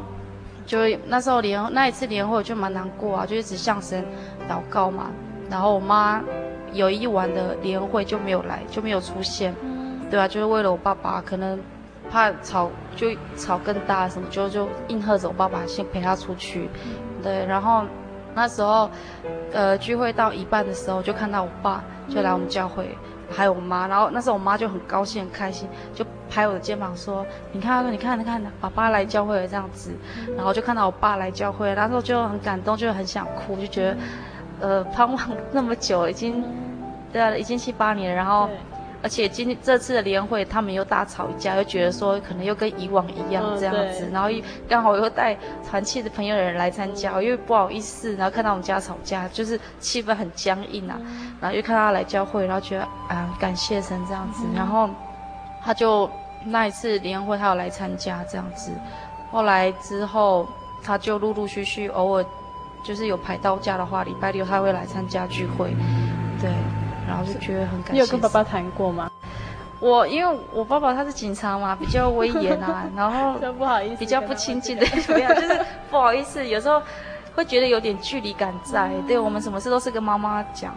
[0.66, 4.04] 就那时候联那一次联会我就蛮难过啊，就一直向神
[4.50, 5.12] 祷告嘛，
[5.48, 6.20] 然后我妈
[6.72, 9.54] 有一晚的联会就没有来，就没有出现。
[10.12, 11.58] 对啊，就是为了我爸爸，可能
[12.10, 16.68] 怕吵就吵更大什么，就就应和着我爸爸先陪他出去。
[17.22, 17.82] 对，然后
[18.34, 18.90] 那时候，
[19.54, 22.94] 呃，聚会到一半的时候，就看到我爸就来我们教会，
[23.30, 23.88] 还有我妈。
[23.88, 29.92] 然后那时候我妈就很高兴很开心，就拍我的肩膀说：“你看，你看，你看，爸爸来教会了这样子。”
[30.36, 33.96] 然后就看到我爸来教会，那时候就很感动，就很想哭，就觉得，
[34.60, 35.18] 呃，盼望
[35.52, 36.44] 那么久，已经，
[37.10, 38.50] 对啊，已经七八年了，然后。
[39.02, 45.36] 而且今这次的联会，他们又大吵一架，又觉得说可能又跟以往一样这样子，嗯、然后又刚好又带
[45.68, 54.88] 团契的朋友的人来参加，因为不好意思，然后看到我们家吵架，就是气氛很僵硬啊，嗯、然后又看他来教会，然后觉得啊感谢神这样子，嗯、然后
[55.64, 56.08] 他就
[56.44, 58.70] 那一次联会他有来参加这样子，
[59.32, 60.46] 后来之后
[60.82, 62.24] 他就陆陆续续偶尔
[62.84, 65.74] 就是有排到假的话，礼拜六他会来参加聚会，
[66.40, 66.50] 对。
[67.06, 67.92] 然后就觉得很感谢。
[67.92, 69.10] 你有跟爸爸谈过吗？
[69.80, 76.80] 我因为我爸爸他是警察嘛，比较威严啊， 然后不好意思，比较不亲近的， 没有就是不好意思，有时候
[77.34, 78.88] 会觉得有点距离感在。
[78.94, 80.72] 嗯、对我们什么事都是跟妈妈讲。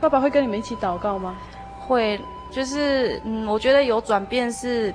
[0.00, 1.34] 爸爸会跟你们一起祷告吗？
[1.80, 4.94] 会，就是嗯，我觉得有转变是。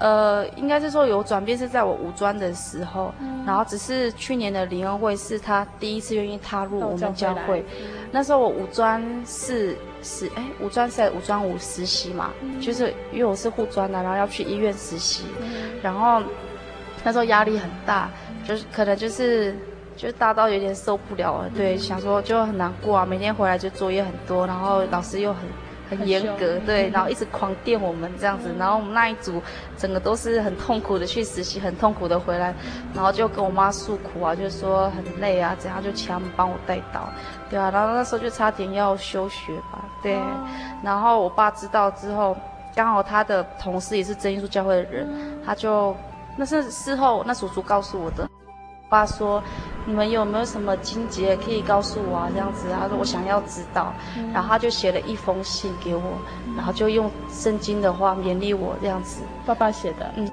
[0.00, 7.62] 呃，应该是说有转变是在我五专的时候，嗯、然后只是去年的联欢会是他第一次愿意踏入我们教会。
[7.78, 16.22] 嗯、那时候我五专是实哎，五专是五专五实习嘛，嗯、就是因为我是护专的，然后要去医院实习，嗯、然后
[17.04, 18.10] 那时候压力很大，
[18.48, 19.54] 就是可能就是
[19.98, 25.42] 就大到有点受不了了，对，想说就很难过啊，每天回来就作业很多，然后老师又很
[25.90, 29.42] 很严格，对，然后一直狂电我们这样子，然后我们那一组
[29.76, 32.54] 整个都是很痛苦的去实习，很痛苦的回来，
[32.94, 37.08] 然后就跟我妈诉苦啊，就说很累啊，怎样就请他们帮我带导，
[37.50, 40.18] 对啊，然后那时候就差点要休学吧，对，
[40.82, 42.36] 然后我爸知道之后，
[42.74, 45.08] 刚好他的同事也是真耶稣教会的人，
[45.44, 45.94] 他就
[46.36, 48.28] 那是事后那叔叔告诉我的。
[48.90, 49.42] 爸说
[49.86, 52.28] ：“你们有没有什么经节可以告诉我啊？
[52.32, 56.02] 这样子，他说我想要知道，嗯、然后他就写了一封信给我，
[56.46, 59.22] 嗯、然后就用圣经的话勉励我这样子。
[59.46, 60.28] 爸爸写的，嗯。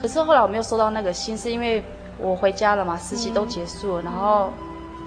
[0.00, 1.84] 可是后来我没有收到那个信，是因为
[2.18, 4.02] 我回家了嘛，实习都结束了。
[4.02, 4.52] 嗯、然后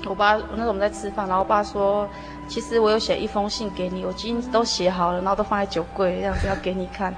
[0.05, 2.05] 我爸那时候我们在吃饭，然后我爸说，
[2.49, 7.15] 其实我有写一封信给你，我今天都写好了，然后都放在酒柜这样子要给你看，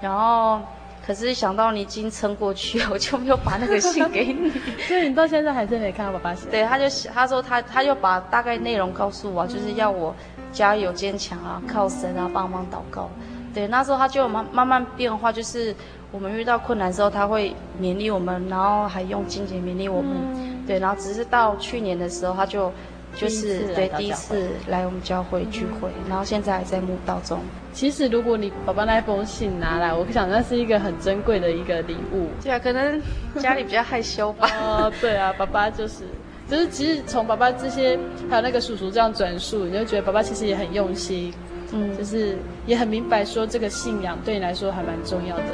[0.00, 0.60] 然后。”
[1.06, 4.50] 可是想到你已经撑过去， 我就没有把那个信给你。
[4.88, 6.48] 所以你到现在还是没看到爸爸写。
[6.50, 6.84] 对，他就
[7.14, 10.14] 他说他他就把大概内容告诉我，就是要我
[10.52, 13.08] 加油坚强啊，靠神啊，帮忙祷告。
[13.54, 15.74] 对，那时候他就慢慢慢变化，就是
[16.10, 20.10] 我们遇到困难的时候，他会勉励我们，然后还用金钱勉励我们。
[20.34, 22.72] 嗯、对，然后只是到去年的时候，他就。
[23.16, 27.40] 就是对第一次来我们教会聚会，嗯、然后现在还在墓道中。
[27.72, 32.28] 其实如果你爸爸那封信拿来，我想那是一个很珍贵的一个礼物。
[32.42, 33.00] 对啊，可能
[33.40, 34.48] 家里比较害羞吧。
[34.62, 36.04] 哦，对啊，爸爸就是，
[36.48, 37.98] 就是其实从爸爸这些
[38.28, 41.32] 还有那个叔叔这样转述，你就觉得爸爸其实也很用心，
[41.72, 42.36] 嗯，就是
[42.66, 45.44] 也很明白说这个信仰对你来说还蛮重要的。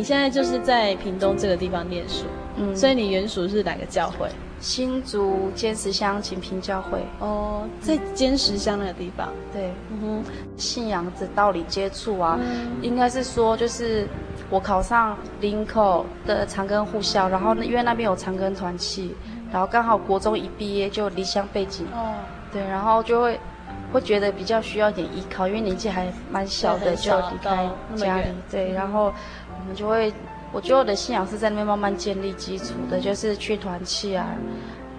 [0.00, 2.24] 你现在就是在屏东这个地方念书，
[2.56, 4.30] 嗯，所以你原属是哪个教会？
[4.58, 7.04] 新竹坚石乡锦屏教会。
[7.18, 9.28] 哦，在坚石乡那个地方。
[9.52, 14.08] 对，嗯哼，信仰的道理接触啊，嗯、应该是说就是
[14.48, 19.14] 我考上林口的长庚护校，然后因为那边有长庚团契，
[19.52, 21.86] 然后刚好国中一毕业就离乡背景。
[21.92, 22.14] 哦，
[22.50, 23.38] 对，然后就会
[23.92, 28.24] 会觉得比较需要一点依靠，因为年纪还蛮小的，小就离开家里。
[28.50, 29.12] 对，然后。
[29.12, 29.39] 我
[29.70, 30.12] 们就会，
[30.52, 34.26] 我觉得我的信仰是在那边慢慢建立基础的，就是去团契啊，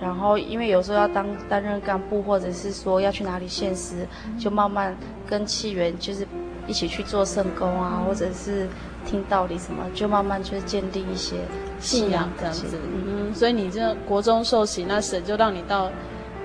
[0.02, 4.08] 然后因为有时候要当担任干部，或者是说要去哪里献诗，
[4.40, 4.96] 就慢慢
[5.28, 6.26] 跟契员就是
[6.68, 8.66] 一起去做圣工啊，或者是
[9.06, 11.36] 听道理什么，就慢慢就是建立一些
[11.82, 12.80] 信仰这样子。
[13.06, 15.92] 嗯，所以你这国中受洗，那神就让你到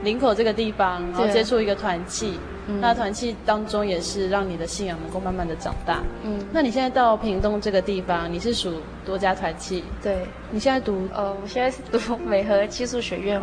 [0.03, 2.41] 林口这个地方，然后接触一个团契。
[2.69, 6.03] 嗯、那团契当中也是让你的信仰能够慢慢的长大。
[6.25, 9.85] 嗯，那你现在到屏东这个地方，你是属多家团契？
[10.03, 13.41] 对，你现在读呃，我现在是读美和技术学院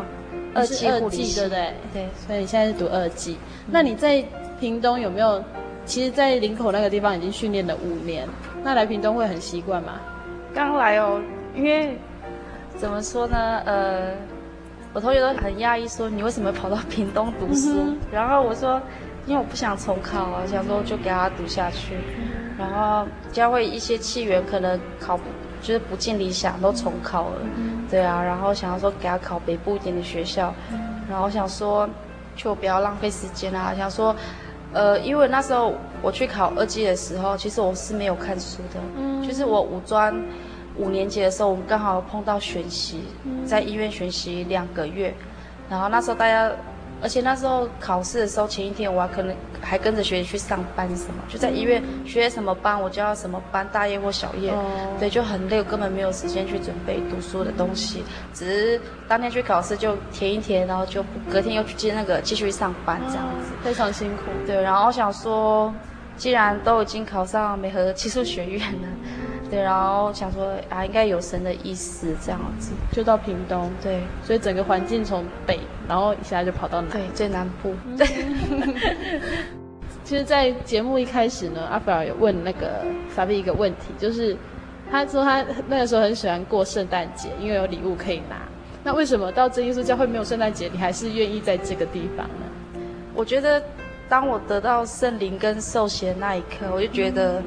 [0.54, 1.74] 二技护理系，对不对？
[1.94, 3.34] 对，所以你现在是读二技。
[3.34, 4.24] 嗯、那你在
[4.60, 5.44] 屏东有没有？
[5.86, 8.28] 其实，在林口那个地方已经训练了五年，
[8.64, 10.00] 那来屏东会很习惯吗？
[10.54, 11.22] 刚来哦，
[11.56, 11.98] 因为
[12.78, 13.62] 怎么说呢？
[13.66, 14.14] 呃，
[14.94, 17.74] 我同学都很讶异，说你为什么跑到屏东读书？
[17.78, 18.82] 嗯、然后我说。
[19.26, 21.96] 因为我不想重考啊，想说就给他读下去，
[22.58, 25.18] 然后教会一些气源可能考
[25.62, 27.38] 就是不尽理想都重考了，
[27.90, 30.54] 对啊，然后想要说给他考北部一点的学校，
[31.10, 31.90] 然后想说
[32.36, 34.14] 就不要浪费时间啊，想说，
[34.74, 40.14] 呃，因为那时候我去考二技的时候，其实我是没有看书的，嗯就是我五专
[40.76, 43.06] 五年级的时候，我们刚好碰到选习，
[43.46, 45.14] 在医院选习两个月，
[45.70, 46.52] 然后那时候大家。
[47.04, 64.24] 而且那时候考试的时候，前一天我还可能还跟着学姐去上班什么，就在医院学什么班，我就要什么班，大夜或小夜，哦、对，就很累，我根本没有时间去准备读书的东西，只是当天去考试就填一填，然后就隔天又去接那个继续上班这样子，非常辛苦。
[64.48, 65.74] 对，然后我想说，
[66.16, 68.88] 既然都已经考上美和技术学院了。
[69.54, 73.70] 对，然后想说啊，应该有神的意思这样子，就到屏东。
[73.84, 77.76] 对，所以整个环境从北，然后一下就跑到南，对，最南部。
[77.96, 78.08] 对。
[80.04, 84.36] 其实，在节目一开始呢，阿菲尔有问那个法比一个问题，就是
[84.90, 88.38] 他说他那个时候很喜欢过圣诞节，因为有礼物可以拿。
[88.84, 92.82] 那为什么到真耶稣教会没有圣诞节，你还是愿意在这个地方呢？
[93.14, 93.62] 我觉得，
[94.10, 97.40] 当我得到圣灵跟受洗的那一刻，我就觉得。
[97.40, 97.44] 嗯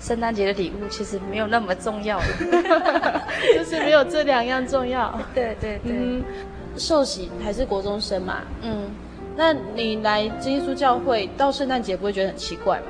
[0.00, 2.20] 圣诞节的礼物其实没有那么重要，
[3.54, 5.18] 就是没有这两样重要。
[5.34, 6.22] 对对对，嗯，
[6.76, 8.88] 受洗还是国中生嘛，嗯，
[9.36, 12.86] 那你来基督教会到圣诞节不会觉得很奇怪吗？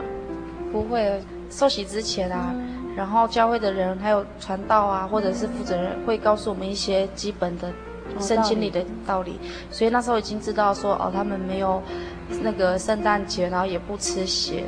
[0.71, 7.73] 不会，受洗之前啊，嗯、然后教会的人还有传道啊，或者是负责人会告诉我们一些基本的
[8.21, 9.39] 圣经里的道理，
[9.71, 11.83] 所以那时候已经知道说哦，他们没有。
[12.43, 14.65] 那个圣诞节，然后也不吃血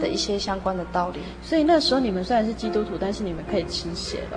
[0.00, 1.18] 的一些相关的道理。
[1.18, 4.36] 嗯、所以那时候你们虽然是基督徒，但是你们可以吃血的。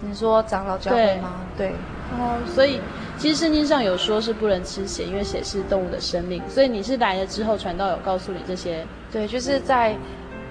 [0.00, 1.40] 你说长老教会吗？
[1.56, 1.68] 对。
[1.68, 1.76] 对
[2.18, 2.80] 哦，所以
[3.18, 6.42] 其实圣经上有说是不能吃血，因为血是动物的生命。
[6.48, 8.86] 所以你是来了之后，传道有告诉你这些？
[9.12, 9.94] 对，就是在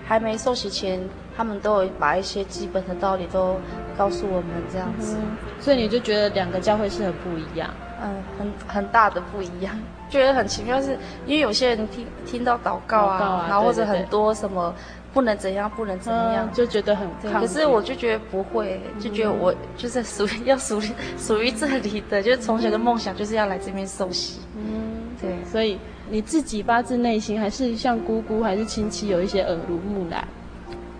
[0.06, 1.02] 还没受洗前，
[1.36, 3.56] 他们都有把一些基本的道理都
[3.98, 5.18] 告诉我们这样子。
[5.20, 7.74] 嗯、所以你就觉得两个教会是很不一样？
[8.04, 9.78] 嗯，很很大的不一样。
[10.10, 14.74] 觉得很奇妙，是因为有些人听听到祷告啊，啊然后或者很多什么。
[15.14, 17.08] 不能怎样，不能怎样，嗯、就觉得很。
[17.34, 24.42] 可是我就觉得不会，就觉得我就是属于要属于属于这里的，就是从小的梦想就是要来这边受洗。
[24.56, 25.32] 嗯，对。
[25.50, 30.28] 所以你自己发自内心，还是像姑姑还是亲戚有一些耳濡目染？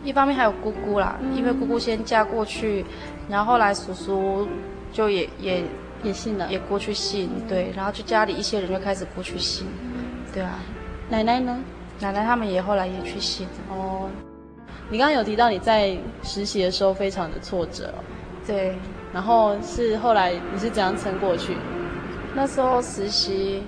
[0.04, 2.84] 一方面还有姑姑啦，嗯、因为姑姑先嫁过去，
[3.30, 4.48] 然后后来叔叔
[4.92, 5.62] 就也也
[6.04, 7.30] 也信了，也过去信。
[7.48, 9.68] 对，然后就家里一些人就开始过去信。
[10.34, 10.60] 对啊，
[11.10, 11.60] 奶奶呢？
[12.00, 14.10] 奶奶他们也后来也去信哦。
[14.90, 17.94] 你刚刚有提到你在实习的时候非常的挫折，
[18.46, 18.76] 对。
[19.14, 21.56] 然后是后来你是怎样撑过去？
[22.36, 23.64] 那时候实习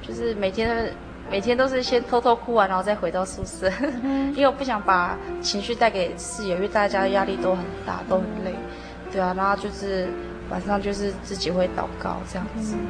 [0.00, 0.90] 就是每天
[1.30, 3.70] 每天都是先偷偷哭完，然后再回到宿舍，
[4.02, 8.54] 嗯、 因为我不想把情绪带给室友，因为大家压力都很大，都很累。
[9.12, 10.08] 对啊，然后就是
[10.50, 12.74] 晚上就是自己会祷告这样子。
[12.74, 12.88] 嗯、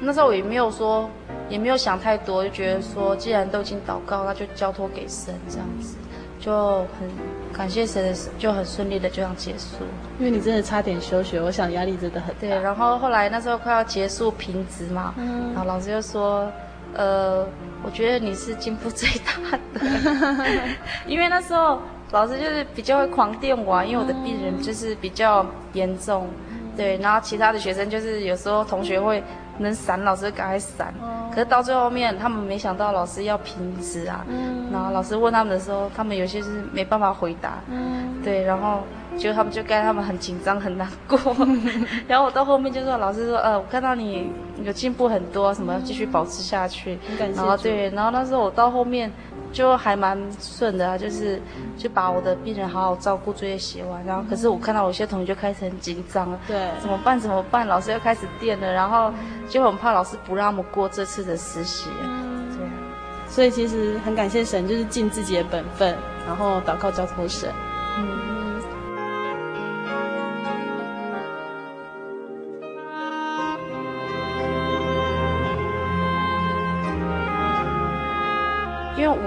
[0.00, 1.08] 那时候我也没有说。
[1.48, 5.96] 也没有想太多，就觉得说，既然都已经祷告，那就交托给神，这样子
[6.40, 7.10] 就很
[7.52, 9.84] 感谢神的，就很顺利的就这样结束。
[10.18, 12.40] 因为你真的差点休学，我想压力真的很大。
[12.40, 16.50] 对，然后后来那时候快要结束评职嘛，嗯、然后老师就说，
[16.94, 17.46] 呃，
[17.82, 19.86] 我觉得你是进步最大的，
[21.06, 21.78] 因为那时候
[22.12, 25.44] 老师就是比较会狂电我，因为我的病人就是比较
[25.74, 26.28] 严重，
[26.76, 29.22] 对，然后其他的学生就是有时候同学会。
[29.58, 38.80] 能闪老师就赶快闪，哦、可是到最后面，他们没想到老师要评职啊，嗯、然后老师问他们的时候，他们有些是没办法回答，嗯、对，然后
[39.18, 44.32] 就他们就该他们很紧张很难过， 嗯、然后我到后面就说老师说，呃，我看到你
[44.64, 49.12] 有进步很多，什么要继续保持下去，嗯、然后对，然后那时候我到后面。
[49.52, 51.40] 就还蛮顺的啊，就是
[51.76, 57.20] 就把我的病人好好照顾，作业写完，然后可是我看到有些同学就开始很紧张了，对，怎么办？
[57.20, 57.66] 怎么办？
[57.66, 59.12] 老师又开始电了，然后
[59.48, 62.66] 就很怕老师不让我们过这次的实习，嗯，对，
[63.28, 65.96] 所以其实很感谢神，就是尽自己的本分，
[66.26, 67.50] 然后祷告交托神，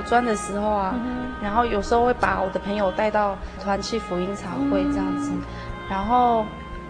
[0.08, 5.42] 专的时候啊，嗯、然后有时候会把我的朋友带到团契福音茶会这样子，嗯、
[5.90, 6.46] 然后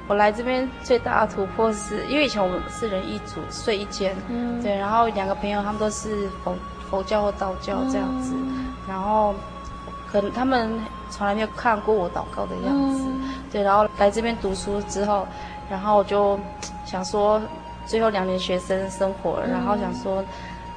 [0.07, 6.55] 我来这边最大的突破是因为以前我们四人一组睡一间，嗯、对，然后两个朋友他们都是佛
[6.89, 9.33] 佛教或道教这样子，嗯、然后
[10.11, 15.27] 可能他们从来没有看过我祷告的样子，嗯、对，然后来这边读书之后，
[15.69, 16.39] 然后我就
[16.85, 17.41] 想说
[17.85, 20.23] 最后两年学生生活然后想说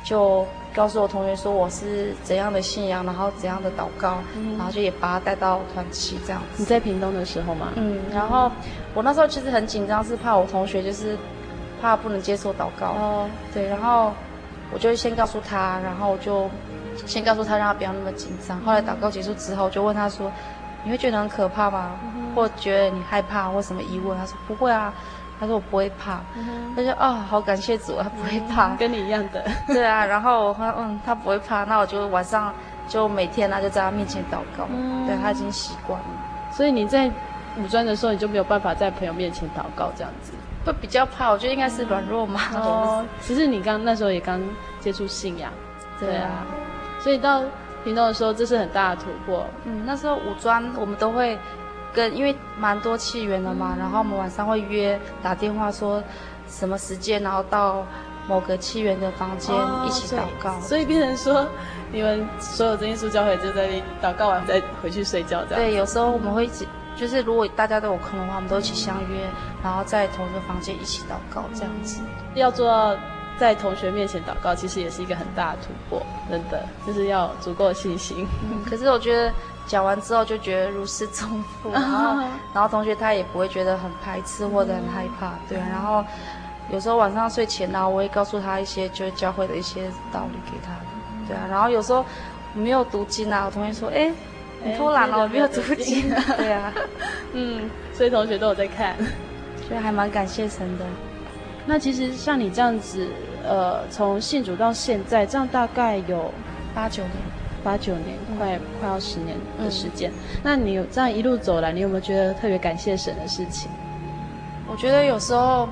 [0.03, 0.47] 就。
[0.75, 6.63] 告诉我同学说我是怎样的信仰，然后怎样的祷告，嗯、然后就也把他带到团契这样子。
[6.63, 7.69] 你在屏东的时候吗？
[7.77, 8.51] 嗯，然后
[8.95, 11.17] 我那时候其实很紧张，是怕我同学就是
[11.81, 12.89] 怕不能接受祷告。
[12.89, 13.31] 哦。
[13.53, 14.13] 对，然后
[14.73, 16.49] 我就先告诉他，然后就
[17.07, 18.61] 先告诉他，让他不要那么紧张。
[18.61, 20.31] 后来祷告结束之后，就问他说
[20.85, 21.93] ：“你会觉得很可怕吗？
[22.15, 24.93] 嗯、或觉得你害怕或什么疑问？”他说：“不会啊。”
[25.41, 29.45] 他说我不会怕，嗯、他说啊、哦，好感谢主，他不会怕，跟你一样的。
[29.69, 32.53] 对啊，然后我说嗯，他不会怕，那我就晚上
[32.89, 36.07] 就每天呢就在他面前祷告，嗯、对他已经习惯了。
[36.53, 37.11] 所以你在
[37.57, 40.33] 五专的时候，你就没有办法在朋友面前祷告这样子，
[40.65, 41.31] 会比较怕。
[41.31, 42.41] 我觉得应该是软弱嘛。
[42.55, 44.41] 哦， 其实你刚那时候也刚
[44.81, 45.53] 接触信仰，
[46.01, 46.45] 对啊，
[47.01, 47.43] 所以到
[47.85, 49.47] 平东的时候，这是很大的突破。
[49.65, 51.39] 嗯，那时候五专我们都会。
[51.95, 56.03] 跟因为蛮多契员的嘛，然后我们晚上会约打电话说
[56.49, 57.85] 什么时间，然后到
[58.29, 59.55] 某个契员的房间
[59.87, 61.47] 一起祷告，哦，所，所以变成说
[61.91, 65.65] 你们所有真耶稣教会就在祷告完再回去睡觉这样。
[65.65, 69.27] 对，有时候我们会一起，就是如果大家都有空的话，我们都一起相约，
[69.63, 72.01] 然后在同一个房间一起祷告这样子。
[72.35, 72.95] 要做到
[73.39, 78.27] 在同学面前祷告，其实也是一个很大的突破，真的就是要足够的信心。
[78.43, 79.33] 嗯，可是我觉得。
[79.69, 82.17] 讲完之后就觉得如释重负，然后
[82.55, 85.59] 然后同学他也不会觉得很排斥或者很害怕，对。
[85.59, 86.05] 然后
[86.73, 90.73] 有时候晚上睡前呢，我会告诉他一些就是教会的一些道理给他，
[91.29, 91.47] 对啊。
[91.49, 92.05] 然后有时候
[92.55, 94.11] 没有读经啊，我同学说，哎，
[94.65, 96.73] 你偷懒了，没有读经， 对啊，
[97.35, 98.97] 嗯，所以同学都有在看，
[99.69, 100.85] 所以还蛮感谢神的。
[101.67, 103.07] 那其实像你这样子，
[103.47, 106.33] 呃，从信主到现在，这样大概有
[106.75, 107.15] 八九年，
[107.69, 110.11] 八九年，快快要十年的时间。
[110.11, 113.71] 嗯、那你有这样一路走来，你有没有觉得特别感谢神的事情？
[114.67, 115.69] 我觉得有时候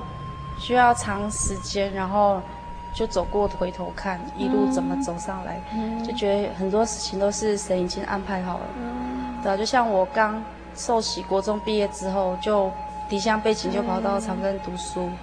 [0.59, 2.39] 需要长时间，然后
[2.93, 8.65] 就走过回头看，一路怎么走上来，嗯、就觉得很多事情都是神已经安排好了。
[8.79, 10.43] 嗯、对啊，就像我刚
[10.75, 12.71] 受洗国中毕业之后，就
[13.09, 15.01] 离乡背井，就跑到长庚读书。
[15.05, 15.17] 嗯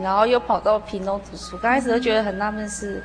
[0.00, 3.04] 然后又跑到屏东读书，刚开始都觉得很纳闷，是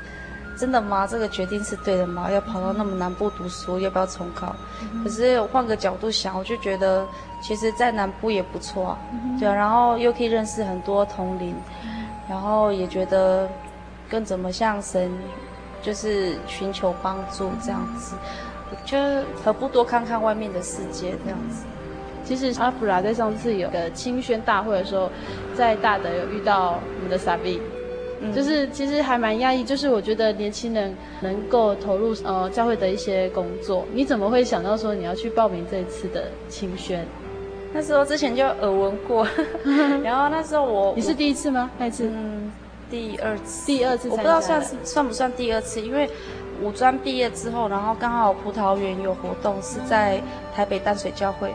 [0.58, 1.06] 真的吗？
[1.06, 2.32] 这个决定是对的吗？
[2.32, 4.56] 要跑到那么南部读书，要不要重考？
[5.04, 7.06] 可是换个角度想，我就觉得
[7.42, 8.98] 其实，在南部也不错啊，
[9.40, 9.54] 对啊。
[9.54, 11.54] 然后又可以认识很多同龄，
[12.30, 13.50] 然后也觉得
[14.10, 15.12] 更怎么向神，
[15.82, 18.16] 就是寻求帮助这样子，
[18.86, 18.98] 就
[19.44, 21.66] 何不多看看外面的世界这样子。
[22.24, 25.12] 其实阿普拉在上次有个清宣大会的时候，
[25.54, 27.62] 在大德有遇到我们的撒比，
[28.22, 29.64] 嗯、就是其实还蛮压抑。
[29.64, 37.06] 就是我觉得年轻人能够投入呃教会的一些工作，你怎么会想到说你要去报名这一次的青宣？
[37.74, 39.28] 那时候之前就耳闻过，
[40.04, 41.70] 然后那时候我你是第一次吗？
[41.78, 42.08] 那一次？
[42.08, 42.52] 嗯，
[42.90, 43.66] 第二次。
[43.66, 44.10] 第二次。
[44.10, 46.10] 我不知道算是算不算第二次，因为
[46.62, 50.22] 五专毕业之后，然后刚好葡萄园有活动是在
[50.56, 51.54] 台北淡水教会。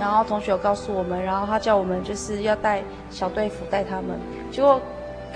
[0.00, 4.18] 然后同学有告诉我们，然后他叫我们就是要带小队服带他们。
[4.50, 4.80] 结果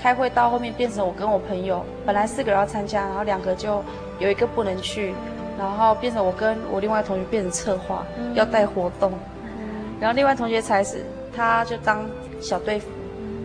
[0.01, 3.83] 开会到后面变成我跟我朋友，本来四个人要参加，然后两个就
[4.19, 5.13] 有一个不能去，
[5.57, 9.11] 然后变成我跟我另外同学变成策划，要带活动。
[9.99, 11.03] 然后另外同学才是
[11.35, 12.05] 他就当
[12.39, 12.87] 小队辅。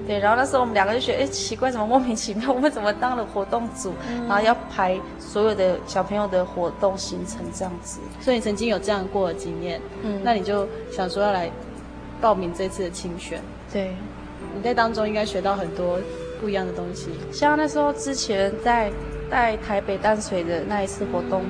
[0.04, 2.50] 对，然后那时候我们两个就觉得，哎，奇怪，怎么莫名其妙？
[2.52, 8.00] 我们怎么当了活动组，嗯、然后要排所有的小朋友的活动行程这样子？
[8.20, 11.48] 所以你曾经有这样过的经验，嗯，那你就想说要来
[12.20, 13.40] 报名这次的青选。
[13.72, 13.94] 对，
[14.56, 16.00] 你在当中应该学到很多
[16.42, 17.08] 不一样的东西。
[17.32, 18.90] 像那时候之前在
[19.30, 21.48] 带台北淡水的那一次活动，嗯、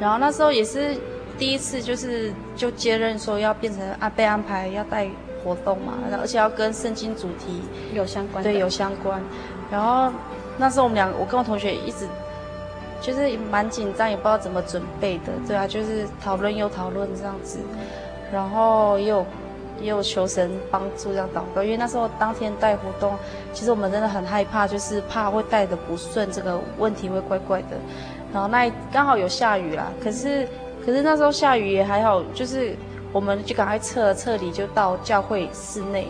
[0.00, 0.96] 然后那时候也是
[1.36, 5.06] 第一次，就是就接任说要变成啊被安排要带。
[5.42, 7.62] 活动嘛，而且要跟圣经主题
[7.94, 9.18] 有相关，对，有相关。
[9.72, 10.12] 然后
[10.58, 12.06] 那时候我们两个，我跟我同学一直
[13.00, 15.32] 就是蛮紧张，也不知道怎么准备的。
[15.48, 17.58] 对啊，就是讨论又讨论这样子，
[18.30, 19.24] 然后也有
[19.80, 21.62] 也有求神帮助这样祷告。
[21.62, 23.14] 因为那时候当天带活动，
[23.52, 27.76] 其实我们真的很害怕，就是怕会带的不顺，这个问题会怪怪的。
[28.32, 30.46] 然后那刚好有下雨啦，可是
[30.84, 32.76] 可是那时候下雨也还好，就是。
[33.12, 36.06] 我们就赶快撤撤离，就到教会室内，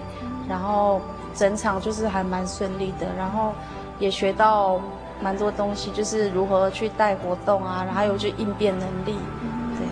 [0.47, 1.01] 然后
[1.35, 3.55] 整场就是还蛮顺利的，然后
[3.99, 4.79] 也学到
[5.19, 9.17] 蛮多东西，就是如何去带活动啊，然后还有就应变能力，
[9.79, 9.87] 对，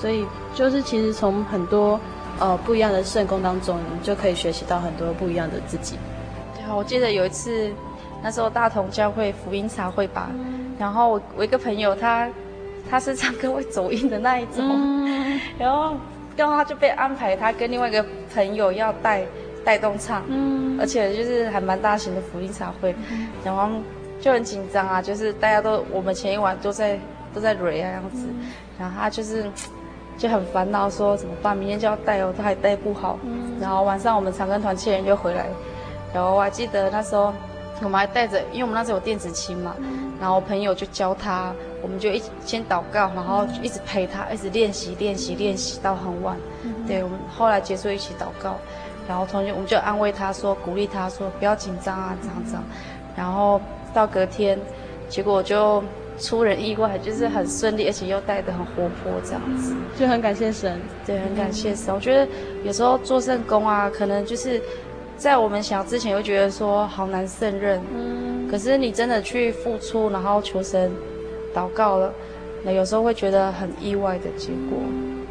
[0.00, 0.24] 所以
[0.54, 1.98] 就是其实从很多
[2.38, 5.96] 呃不一样的圣工当中，你就可以学习到很多不一样的自己。
[6.56, 7.72] 对啊，我记得有一次，
[8.22, 10.30] 那时候大同教会福音茶会吧，
[10.78, 12.28] 然后我我一个朋友他。
[12.90, 15.96] 他是唱歌会走音的那一种，嗯、然后
[16.36, 19.24] 然后他就被安排，他跟另外一个朋友要带
[19.64, 23.70] 带动唱，嗯、而且就是还蛮大型的福音茶会，嗯、然后
[24.20, 26.98] 就很紧张啊，就是大家都我们前一晚都在
[27.32, 29.50] 都在蕊啊样子，嗯、然后他就是
[30.16, 35.46] 就很烦恼说怎么办，明天就要带哦，他还带不好，嗯、然后晚上我们长庚团契人就回来，
[36.12, 37.32] 然后我还记得那时候
[37.82, 41.52] 我们还带着，因为我们那时候有电子琴嘛，嗯、然后我朋友就教他。
[41.82, 46.34] 我们就一先祷告，然后一直陪他，一直练习练习练习到很晚。
[46.62, 48.56] 嗯、对，我们后来结束一起祷告，
[49.06, 52.64] 然后同学我们就安慰他说，鼓励他说不要紧张啊，这样这样。
[53.14, 53.60] 然后
[53.92, 54.58] 到隔天，
[55.10, 55.84] 结果就
[56.18, 60.80] 出人意外，就是很顺利，而且又带得很活泼，这样子就很感谢神。
[61.06, 61.92] 对，很感谢神。
[61.92, 62.28] 嗯、我觉得
[62.64, 64.60] 有时候做圣工啊，可能就是
[65.16, 67.80] 在我们想之前，又觉得说好难胜任。
[67.94, 68.48] 嗯。
[68.50, 70.90] 可是你真的去付出，然后求神。
[71.54, 72.12] 祷告了，
[72.64, 74.76] 那有时候会觉得很意外的结果，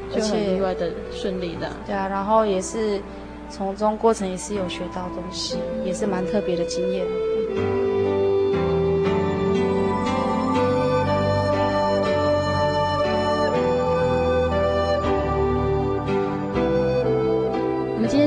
[0.10, 1.70] 就很意外的顺利的。
[1.86, 3.02] 对啊，然后也是
[3.50, 7.06] 从中过程也是有学到东西，也是蛮特别的经验。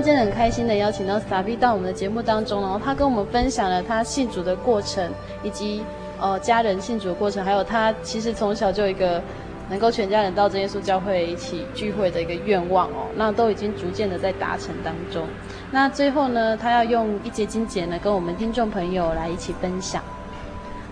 [0.06, 5.10] 今天很开心的邀请到傻逼到我们的节目当中，然后他跟我们分享了他信主的过程
[5.42, 5.82] 以及。
[6.20, 9.20] 呃，家人信主的过程，还有他其实从小就有一个
[9.68, 15.26] 能够全家人到真耶稣教会一起聚会的一个愿望哦，那都已经逐渐的在达成当中。
[15.72, 20.02] 那最后呢，他要用一节经节呢，跟我们听众朋友来一起分享。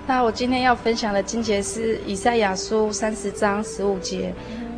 [0.07, 4.35] 那我今天要分享的经节是以赛亚书三十章十五节：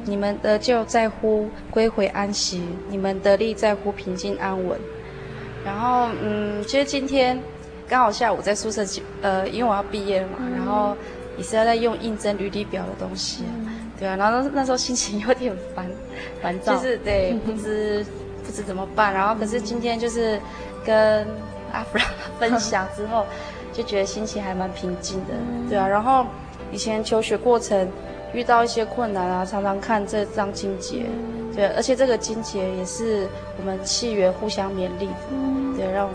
[0.07, 4.80] 你们得救在乎归回安息，你们得力在乎平静安稳。
[5.62, 7.38] 然后，嗯，其实今天。
[7.88, 8.84] 刚好下午在宿舍，
[9.22, 10.96] 呃，因为我要毕业了嘛，嗯、然后
[11.38, 15.86] 也是要在用应征履历表的东西，嗯、对啊，然后那时候心情有点烦，
[16.42, 18.04] 烦躁，就是对， 不知
[18.44, 19.14] 不知怎么办。
[19.14, 20.36] 然后可是今天就是
[20.84, 21.24] 跟
[21.72, 22.04] 阿弗拉
[22.40, 23.24] 分享之后，
[23.72, 25.86] 就觉得心情还蛮平静的，嗯、对啊。
[25.86, 26.26] 然后
[26.72, 27.88] 以前求学过程
[28.37, 31.07] 遇到一些困难啊，常常看这张经节，
[31.55, 33.26] 对，而且这个经节也是
[33.59, 35.09] 我们契约互相勉励
[35.74, 36.12] 对，让我。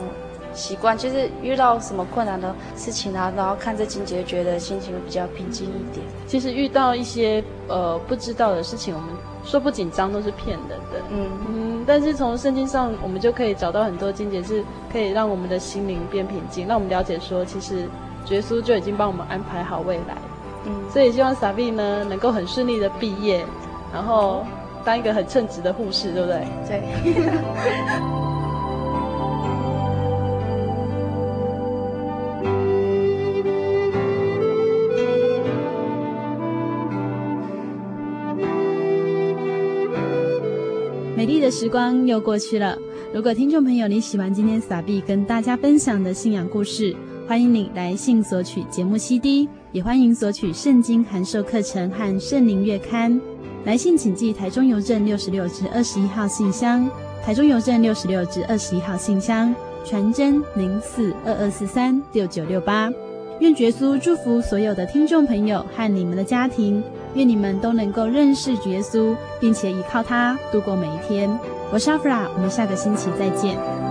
[0.54, 6.06] 习惯就是遇到什么困难的事情啊，然后看这经节，觉得心情会比较平静一点。
[6.28, 9.10] 其实遇到一些呃不知道的事情，我们
[9.46, 11.02] 说不紧张都是骗人的。
[11.10, 14.62] 嗯嗯，但是从圣经上，我们就可以找到很多经节，是
[14.92, 17.88] 可以让我们的心灵变平静，让我们了解说，其实
[18.30, 20.18] 耶稣就已经帮我们安排好未来。
[20.66, 23.46] 嗯，所以希望 Sabi 呢能够很顺利的毕业，
[23.94, 24.46] 然后
[24.86, 26.48] 当一个很称职的护士，对不对？
[26.68, 26.82] 对。
[41.16, 42.76] 美丽的时光又过去了。
[43.14, 46.96] 如果听众朋友你喜欢今天 Sabi 跟大家分享的信仰故事，
[47.28, 53.20] 欢迎你来信索取节目 CD，也欢迎索取圣经函授课程和圣灵月刊。
[53.64, 56.90] 来信请寄台中邮政六十六至二十一号信箱，
[57.24, 59.54] 台中邮政六十六至二十一号信箱，
[59.86, 62.92] 传真零四二二四三六九六八。
[63.40, 66.84] 愿耶稣祝福所有的听众朋友和你们的家庭。
[67.14, 71.30] 愿你们都能够认识耶稣，并且依靠他度过每一天。
[71.72, 73.91] 我是阿弗拉，我们下个星期再见。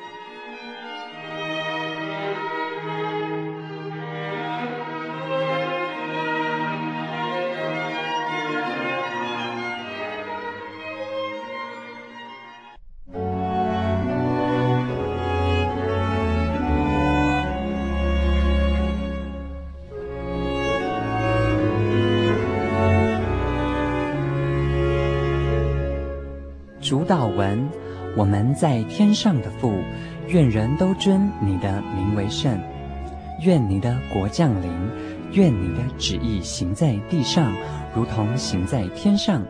[28.61, 29.73] 在天上的父，
[30.27, 32.55] 愿人都尊你的名为圣。
[33.39, 34.71] 愿你的国降临，
[35.31, 37.51] 愿你的旨意行在地上，
[37.95, 39.41] 如同行在天上。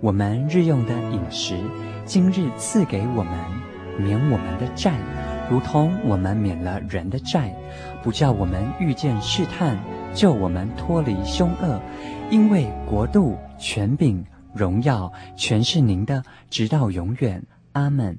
[0.00, 1.56] 我们日用的饮食，
[2.04, 3.32] 今日赐给我们，
[3.96, 4.96] 免我们的债，
[5.48, 7.54] 如同我们免了人的债，
[8.02, 9.78] 不叫我们遇见试探，
[10.12, 11.80] 救我们脱离凶恶。
[12.28, 17.40] 因为国度、权柄、荣耀，全是您的，直到永远。
[17.74, 18.18] 阿门。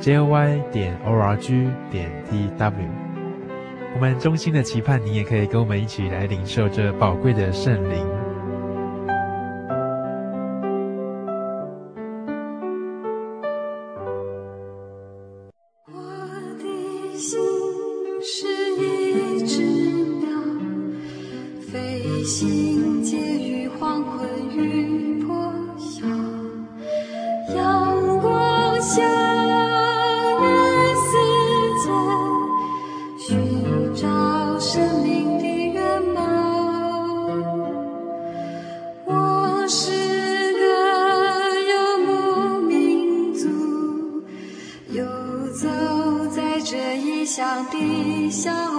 [0.00, 2.72] jy 点 org 点 tw。
[3.94, 8.17] 我们衷心的期盼，你也可以跟我们一起来领受这宝贵的圣灵。
[34.88, 36.22] 生命的原貌。
[39.04, 39.90] 我是
[40.54, 40.60] 个
[41.68, 41.72] 游
[42.06, 43.46] 牧民族，
[44.88, 45.04] 游
[45.52, 45.68] 走
[46.34, 48.77] 在这异乡的小路。